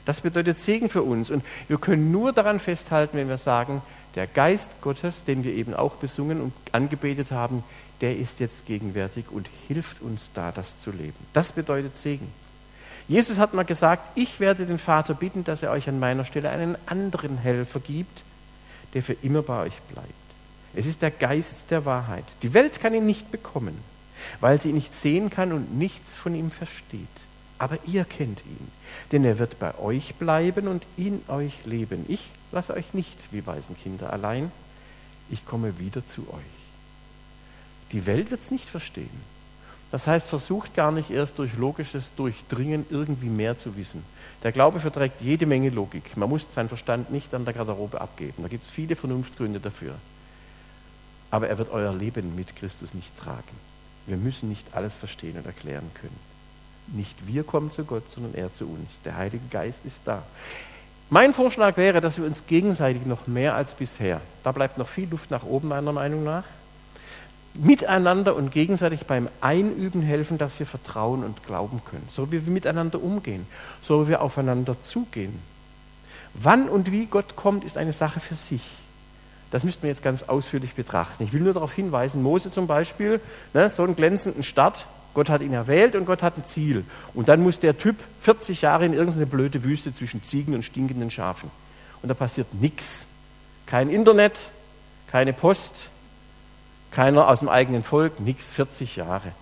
Das 0.05 0.21
bedeutet 0.21 0.59
Segen 0.59 0.89
für 0.89 1.03
uns. 1.03 1.31
Und 1.31 1.45
wir 1.69 1.79
können 1.79 2.11
nur 2.11 2.33
daran 2.33 2.59
festhalten, 2.59 3.17
wenn 3.17 3.29
wir 3.29 3.39
sagen, 3.39 3.83
der 4.15 4.27
Geist 4.27 4.81
Gottes, 4.81 5.25
den 5.25 5.45
wir 5.45 5.53
eben 5.53 5.75
auch 5.75 5.97
besungen 5.97 6.41
und 6.41 6.53
angebetet 6.73 7.31
haben, 7.31 7.63
der 8.01 8.17
ist 8.17 8.41
jetzt 8.41 8.67
gegenwärtig 8.67 9.27
und 9.31 9.49
hilft 9.69 10.01
uns 10.03 10.23
da, 10.35 10.53
das 10.53 10.81
zu 10.83 10.91
leben. 10.91 11.15
Das 11.33 11.53
bedeutet 11.53 11.97
Segen. 11.97 12.29
Jesus 13.09 13.39
hat 13.39 13.55
mal 13.55 13.65
gesagt, 13.65 14.11
ich 14.15 14.41
werde 14.41 14.67
den 14.67 14.79
Vater 14.79 15.15
bitten, 15.15 15.45
dass 15.45 15.63
er 15.63 15.71
euch 15.71 15.89
an 15.89 15.99
meiner 15.99 16.25
Stelle 16.25 16.51
einen 16.51 16.77
anderen 16.87 17.39
Helfer 17.39 17.81
gibt, 17.81 18.23
der 18.95 19.03
für 19.03 19.17
immer 19.23 19.43
bei 19.43 19.65
euch 19.65 19.81
bleibt. 19.93 20.09
Es 20.75 20.87
ist 20.87 21.03
der 21.03 21.11
Geist 21.11 21.65
der 21.71 21.85
Wahrheit. 21.85 22.25
Die 22.43 22.55
Welt 22.55 22.81
kann 22.81 22.95
ihn 22.95 23.07
nicht 23.07 23.31
bekommen, 23.31 23.77
weil 24.39 24.61
sie 24.61 24.69
ihn 24.69 24.77
nicht 24.77 24.95
sehen 24.95 25.31
kann 25.31 25.53
und 25.53 25.77
nichts 25.77 26.15
von 26.15 26.35
ihm 26.35 26.51
versteht. 26.51 27.09
Aber 27.61 27.79
ihr 27.87 28.07
kennt 28.07 28.43
ihn, 28.47 28.69
denn 29.13 29.23
er 29.23 29.39
wird 29.39 29.59
bei 29.59 29.79
euch 29.79 30.15
bleiben 30.15 30.67
und 30.67 30.83
in 30.97 31.21
euch 31.29 31.67
leben. 31.67 32.07
Ich 32.09 32.25
lasse 32.53 32.73
euch 32.73 32.95
nicht 32.95 33.19
wie 33.33 33.47
Waisenkinder 33.47 34.11
allein, 34.11 34.51
ich 35.29 35.45
komme 35.45 35.79
wieder 35.79 36.05
zu 36.07 36.23
euch. 36.23 36.61
Die 37.93 38.07
Welt 38.07 38.31
wird 38.31 38.41
es 38.41 38.51
nicht 38.51 38.67
verstehen. 38.67 39.11
Das 39.91 40.07
heißt, 40.07 40.27
versucht 40.27 40.73
gar 40.73 40.91
nicht 40.91 41.11
erst 41.11 41.39
durch 41.39 41.53
logisches 41.59 42.15
Durchdringen 42.15 42.87
irgendwie 42.89 43.29
mehr 43.29 43.59
zu 43.59 43.77
wissen. 43.77 44.05
Der 44.43 44.53
Glaube 44.53 44.81
verträgt 44.81 45.21
jede 45.21 45.45
Menge 45.45 45.69
Logik. 45.69 46.17
Man 46.17 46.31
muss 46.31 46.47
seinen 46.55 46.69
Verstand 46.69 47.11
nicht 47.11 47.35
an 47.35 47.45
der 47.45 47.53
Garderobe 47.53 48.01
abgeben. 48.01 48.43
Da 48.43 48.49
gibt 48.49 48.63
es 48.63 48.71
viele 48.71 48.97
Vernunftgründe 48.97 49.61
dafür. 49.61 49.97
Aber 51.31 51.49
er 51.49 51.59
wird 51.59 51.71
euer 51.71 51.93
Leben 51.93 52.35
mit 52.35 52.57
Christus 52.57 52.95
nicht 52.95 53.15
tragen. 53.19 53.43
Wir 54.07 54.17
müssen 54.17 54.49
nicht 54.49 54.75
alles 54.75 54.95
verstehen 54.95 55.37
und 55.37 55.45
erklären 55.45 55.91
können. 56.01 56.30
Nicht 56.93 57.27
wir 57.27 57.45
kommen 57.45 57.71
zu 57.71 57.85
Gott, 57.85 58.11
sondern 58.11 58.35
er 58.35 58.53
zu 58.55 58.67
uns. 58.67 59.01
Der 59.05 59.17
Heilige 59.17 59.45
Geist 59.51 59.85
ist 59.85 60.01
da. 60.05 60.23
Mein 61.09 61.35
Vorschlag 61.35 61.77
wäre, 61.77 62.01
dass 62.01 62.19
wir 62.19 62.25
uns 62.25 62.47
gegenseitig 62.47 63.05
noch 63.05 63.27
mehr 63.27 63.57
als 63.57 63.75
bisher, 63.75 64.21
da 64.45 64.53
bleibt 64.53 64.79
noch 64.79 64.87
viel 64.87 65.09
Luft 65.09 65.31
nach 65.33 65.43
oben 65.43 65.67
meiner 65.67 65.93
Meinung 65.93 66.23
nach, 66.23 66.45
miteinander 67.55 68.37
und 68.37 68.53
gegenseitig 68.53 69.07
beim 69.07 69.29
Einüben 69.41 70.03
helfen, 70.03 70.39
dass 70.39 70.59
wir 70.61 70.67
vertrauen 70.67 71.25
und 71.25 71.45
glauben 71.45 71.83
können, 71.85 72.07
so 72.11 72.31
wie 72.31 72.47
wir 72.47 72.53
miteinander 72.53 73.03
umgehen, 73.03 73.47
so 73.83 74.05
wie 74.05 74.11
wir 74.11 74.23
aufeinander 74.23 74.77
zugehen. 74.83 75.37
Wann 76.35 76.69
und 76.69 76.93
wie 76.93 77.07
Gott 77.07 77.35
kommt, 77.35 77.65
ist 77.65 77.77
eine 77.77 77.93
Sache 77.93 78.21
für 78.21 78.37
sich. 78.37 78.63
Das 79.51 79.65
müssten 79.65 79.83
wir 79.83 79.91
jetzt 79.91 80.05
ganz 80.05 80.23
ausführlich 80.23 80.75
betrachten. 80.75 81.25
Ich 81.25 81.33
will 81.33 81.41
nur 81.41 81.55
darauf 81.55 81.73
hinweisen, 81.73 82.23
Mose 82.23 82.53
zum 82.53 82.69
Beispiel, 82.69 83.21
ne, 83.53 83.69
so 83.69 83.83
einen 83.83 83.97
glänzenden 83.97 84.45
Start, 84.45 84.87
Gott 85.15 85.29
hat 85.29 85.43
ihn 85.43 85.53
erwählt 85.53 85.97
und 85.97 86.07
Gott 86.07 86.23
hat 86.23 86.37
ein 86.37 86.45
Ziel. 86.45 86.85
Und 87.15 87.29
dann 87.29 87.43
muss 87.43 87.59
der 87.59 87.77
Typ 87.77 87.97
40 88.21 88.63
Jahre 88.63 88.87
in 88.87 88.93
irgendeine 88.93 89.27
blöde 89.27 89.65
Wüste 89.65 89.95
zwischen 89.95 90.23
Ziegen 90.23 90.55
und 90.55 90.63
stinkenden 90.63 91.11
Schafen. 91.11 91.51
Und 92.03 92.09
da 92.09 92.15
passiert 92.15 92.55
nichts. 92.55 93.07
Kein 93.67 93.91
Internet, 93.91 94.39
keine 95.09 95.33
Post, 95.33 95.73
keiner 96.91 97.29
aus 97.29 97.41
dem 97.41 97.49
eigenen 97.49 97.83
Volk, 97.83 98.21
nichts, 98.21 98.47
40 98.53 98.97
Jahre. 98.97 99.33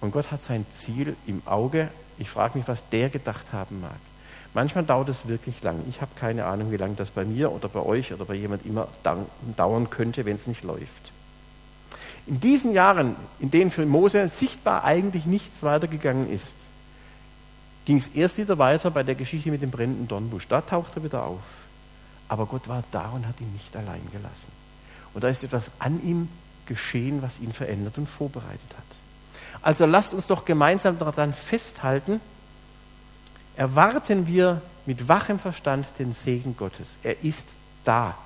Und 0.00 0.12
Gott 0.12 0.30
hat 0.30 0.44
sein 0.44 0.66
Ziel 0.70 1.16
im 1.26 1.42
Auge. 1.46 1.88
Ich 2.18 2.30
frage 2.30 2.58
mich, 2.58 2.68
was 2.68 2.88
der 2.90 3.08
gedacht 3.08 3.46
haben 3.52 3.80
mag. 3.80 3.96
Manchmal 4.54 4.84
dauert 4.84 5.10
es 5.10 5.28
wirklich 5.28 5.62
lang. 5.62 5.82
Ich 5.88 6.00
habe 6.00 6.12
keine 6.18 6.46
Ahnung, 6.46 6.70
wie 6.70 6.78
lange 6.78 6.94
das 6.94 7.10
bei 7.10 7.24
mir 7.24 7.52
oder 7.52 7.68
bei 7.68 7.80
euch 7.80 8.12
oder 8.12 8.24
bei 8.24 8.34
jemand 8.34 8.64
immer 8.64 8.88
dauern 9.02 9.90
könnte, 9.90 10.24
wenn 10.24 10.36
es 10.36 10.46
nicht 10.46 10.64
läuft. 10.64 11.12
In 12.26 12.40
diesen 12.40 12.72
Jahren, 12.72 13.14
in 13.38 13.50
denen 13.50 13.70
für 13.70 13.86
Mose 13.86 14.28
sichtbar 14.28 14.84
eigentlich 14.84 15.26
nichts 15.26 15.62
weitergegangen 15.62 16.30
ist, 16.30 16.54
ging 17.84 17.98
es 17.98 18.08
erst 18.08 18.38
wieder 18.38 18.58
weiter 18.58 18.90
bei 18.90 19.04
der 19.04 19.14
Geschichte 19.14 19.50
mit 19.50 19.62
dem 19.62 19.70
brennenden 19.70 20.08
Dornbusch. 20.08 20.48
Da 20.48 20.60
tauchte 20.60 21.00
er 21.00 21.04
wieder 21.04 21.22
auf. 21.22 21.40
Aber 22.28 22.46
Gott 22.46 22.66
war 22.66 22.82
da 22.90 23.10
und 23.10 23.26
hat 23.26 23.40
ihn 23.40 23.52
nicht 23.52 23.74
allein 23.76 24.02
gelassen. 24.10 24.50
Und 25.14 25.22
da 25.22 25.28
ist 25.28 25.44
etwas 25.44 25.70
an 25.78 26.02
ihm 26.02 26.28
geschehen, 26.66 27.22
was 27.22 27.38
ihn 27.38 27.52
verändert 27.52 27.96
und 27.96 28.08
vorbereitet 28.08 28.74
hat. 28.76 29.62
Also 29.62 29.86
lasst 29.86 30.12
uns 30.12 30.26
doch 30.26 30.44
gemeinsam 30.44 30.98
daran 30.98 31.32
festhalten, 31.32 32.20
erwarten 33.56 34.26
wir 34.26 34.62
mit 34.84 35.08
wachem 35.08 35.38
Verstand 35.38 35.86
den 35.98 36.12
Segen 36.12 36.56
Gottes. 36.56 36.88
Er 37.02 37.22
ist 37.24 37.46
da, 37.84 38.16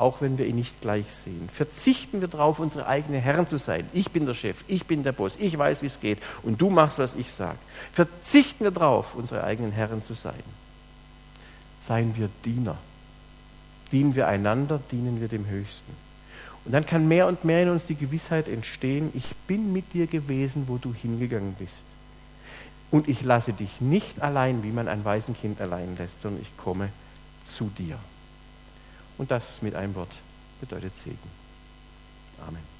auch 0.00 0.22
wenn 0.22 0.38
wir 0.38 0.46
ihn 0.46 0.56
nicht 0.56 0.80
gleich 0.80 1.06
sehen. 1.12 1.50
Verzichten 1.52 2.20
wir 2.22 2.28
darauf, 2.28 2.58
unsere 2.58 2.86
eigenen 2.86 3.20
Herren 3.20 3.46
zu 3.46 3.58
sein. 3.58 3.86
Ich 3.92 4.10
bin 4.10 4.24
der 4.24 4.34
Chef, 4.34 4.64
ich 4.66 4.86
bin 4.86 5.02
der 5.02 5.12
Boss, 5.12 5.36
ich 5.38 5.56
weiß, 5.56 5.82
wie 5.82 5.86
es 5.86 6.00
geht 6.00 6.18
und 6.42 6.60
du 6.60 6.70
machst, 6.70 6.98
was 6.98 7.14
ich 7.14 7.30
sage. 7.30 7.58
Verzichten 7.92 8.64
wir 8.64 8.70
darauf, 8.70 9.14
unsere 9.14 9.44
eigenen 9.44 9.72
Herren 9.72 10.02
zu 10.02 10.14
sein. 10.14 10.42
Seien 11.86 12.16
wir 12.16 12.30
Diener. 12.44 12.78
Dienen 13.92 14.14
wir 14.14 14.26
einander, 14.26 14.80
dienen 14.90 15.20
wir 15.20 15.28
dem 15.28 15.46
Höchsten. 15.46 15.92
Und 16.64 16.72
dann 16.72 16.86
kann 16.86 17.08
mehr 17.08 17.26
und 17.26 17.44
mehr 17.44 17.62
in 17.62 17.70
uns 17.70 17.84
die 17.84 17.94
Gewissheit 17.94 18.48
entstehen, 18.48 19.10
ich 19.14 19.36
bin 19.46 19.72
mit 19.72 19.92
dir 19.92 20.06
gewesen, 20.06 20.64
wo 20.66 20.78
du 20.78 20.94
hingegangen 20.94 21.54
bist. 21.58 21.84
Und 22.90 23.08
ich 23.08 23.22
lasse 23.22 23.52
dich 23.52 23.80
nicht 23.80 24.22
allein, 24.22 24.62
wie 24.62 24.70
man 24.70 24.88
ein 24.88 25.04
Waisenkind 25.04 25.60
allein 25.60 25.96
lässt, 25.96 26.22
sondern 26.22 26.42
ich 26.42 26.56
komme 26.56 26.88
zu 27.44 27.70
dir. 27.76 27.98
Und 29.20 29.30
das 29.30 29.60
mit 29.60 29.74
einem 29.74 29.94
Wort 29.96 30.16
bedeutet 30.62 30.96
Segen. 30.96 31.18
Amen. 32.40 32.79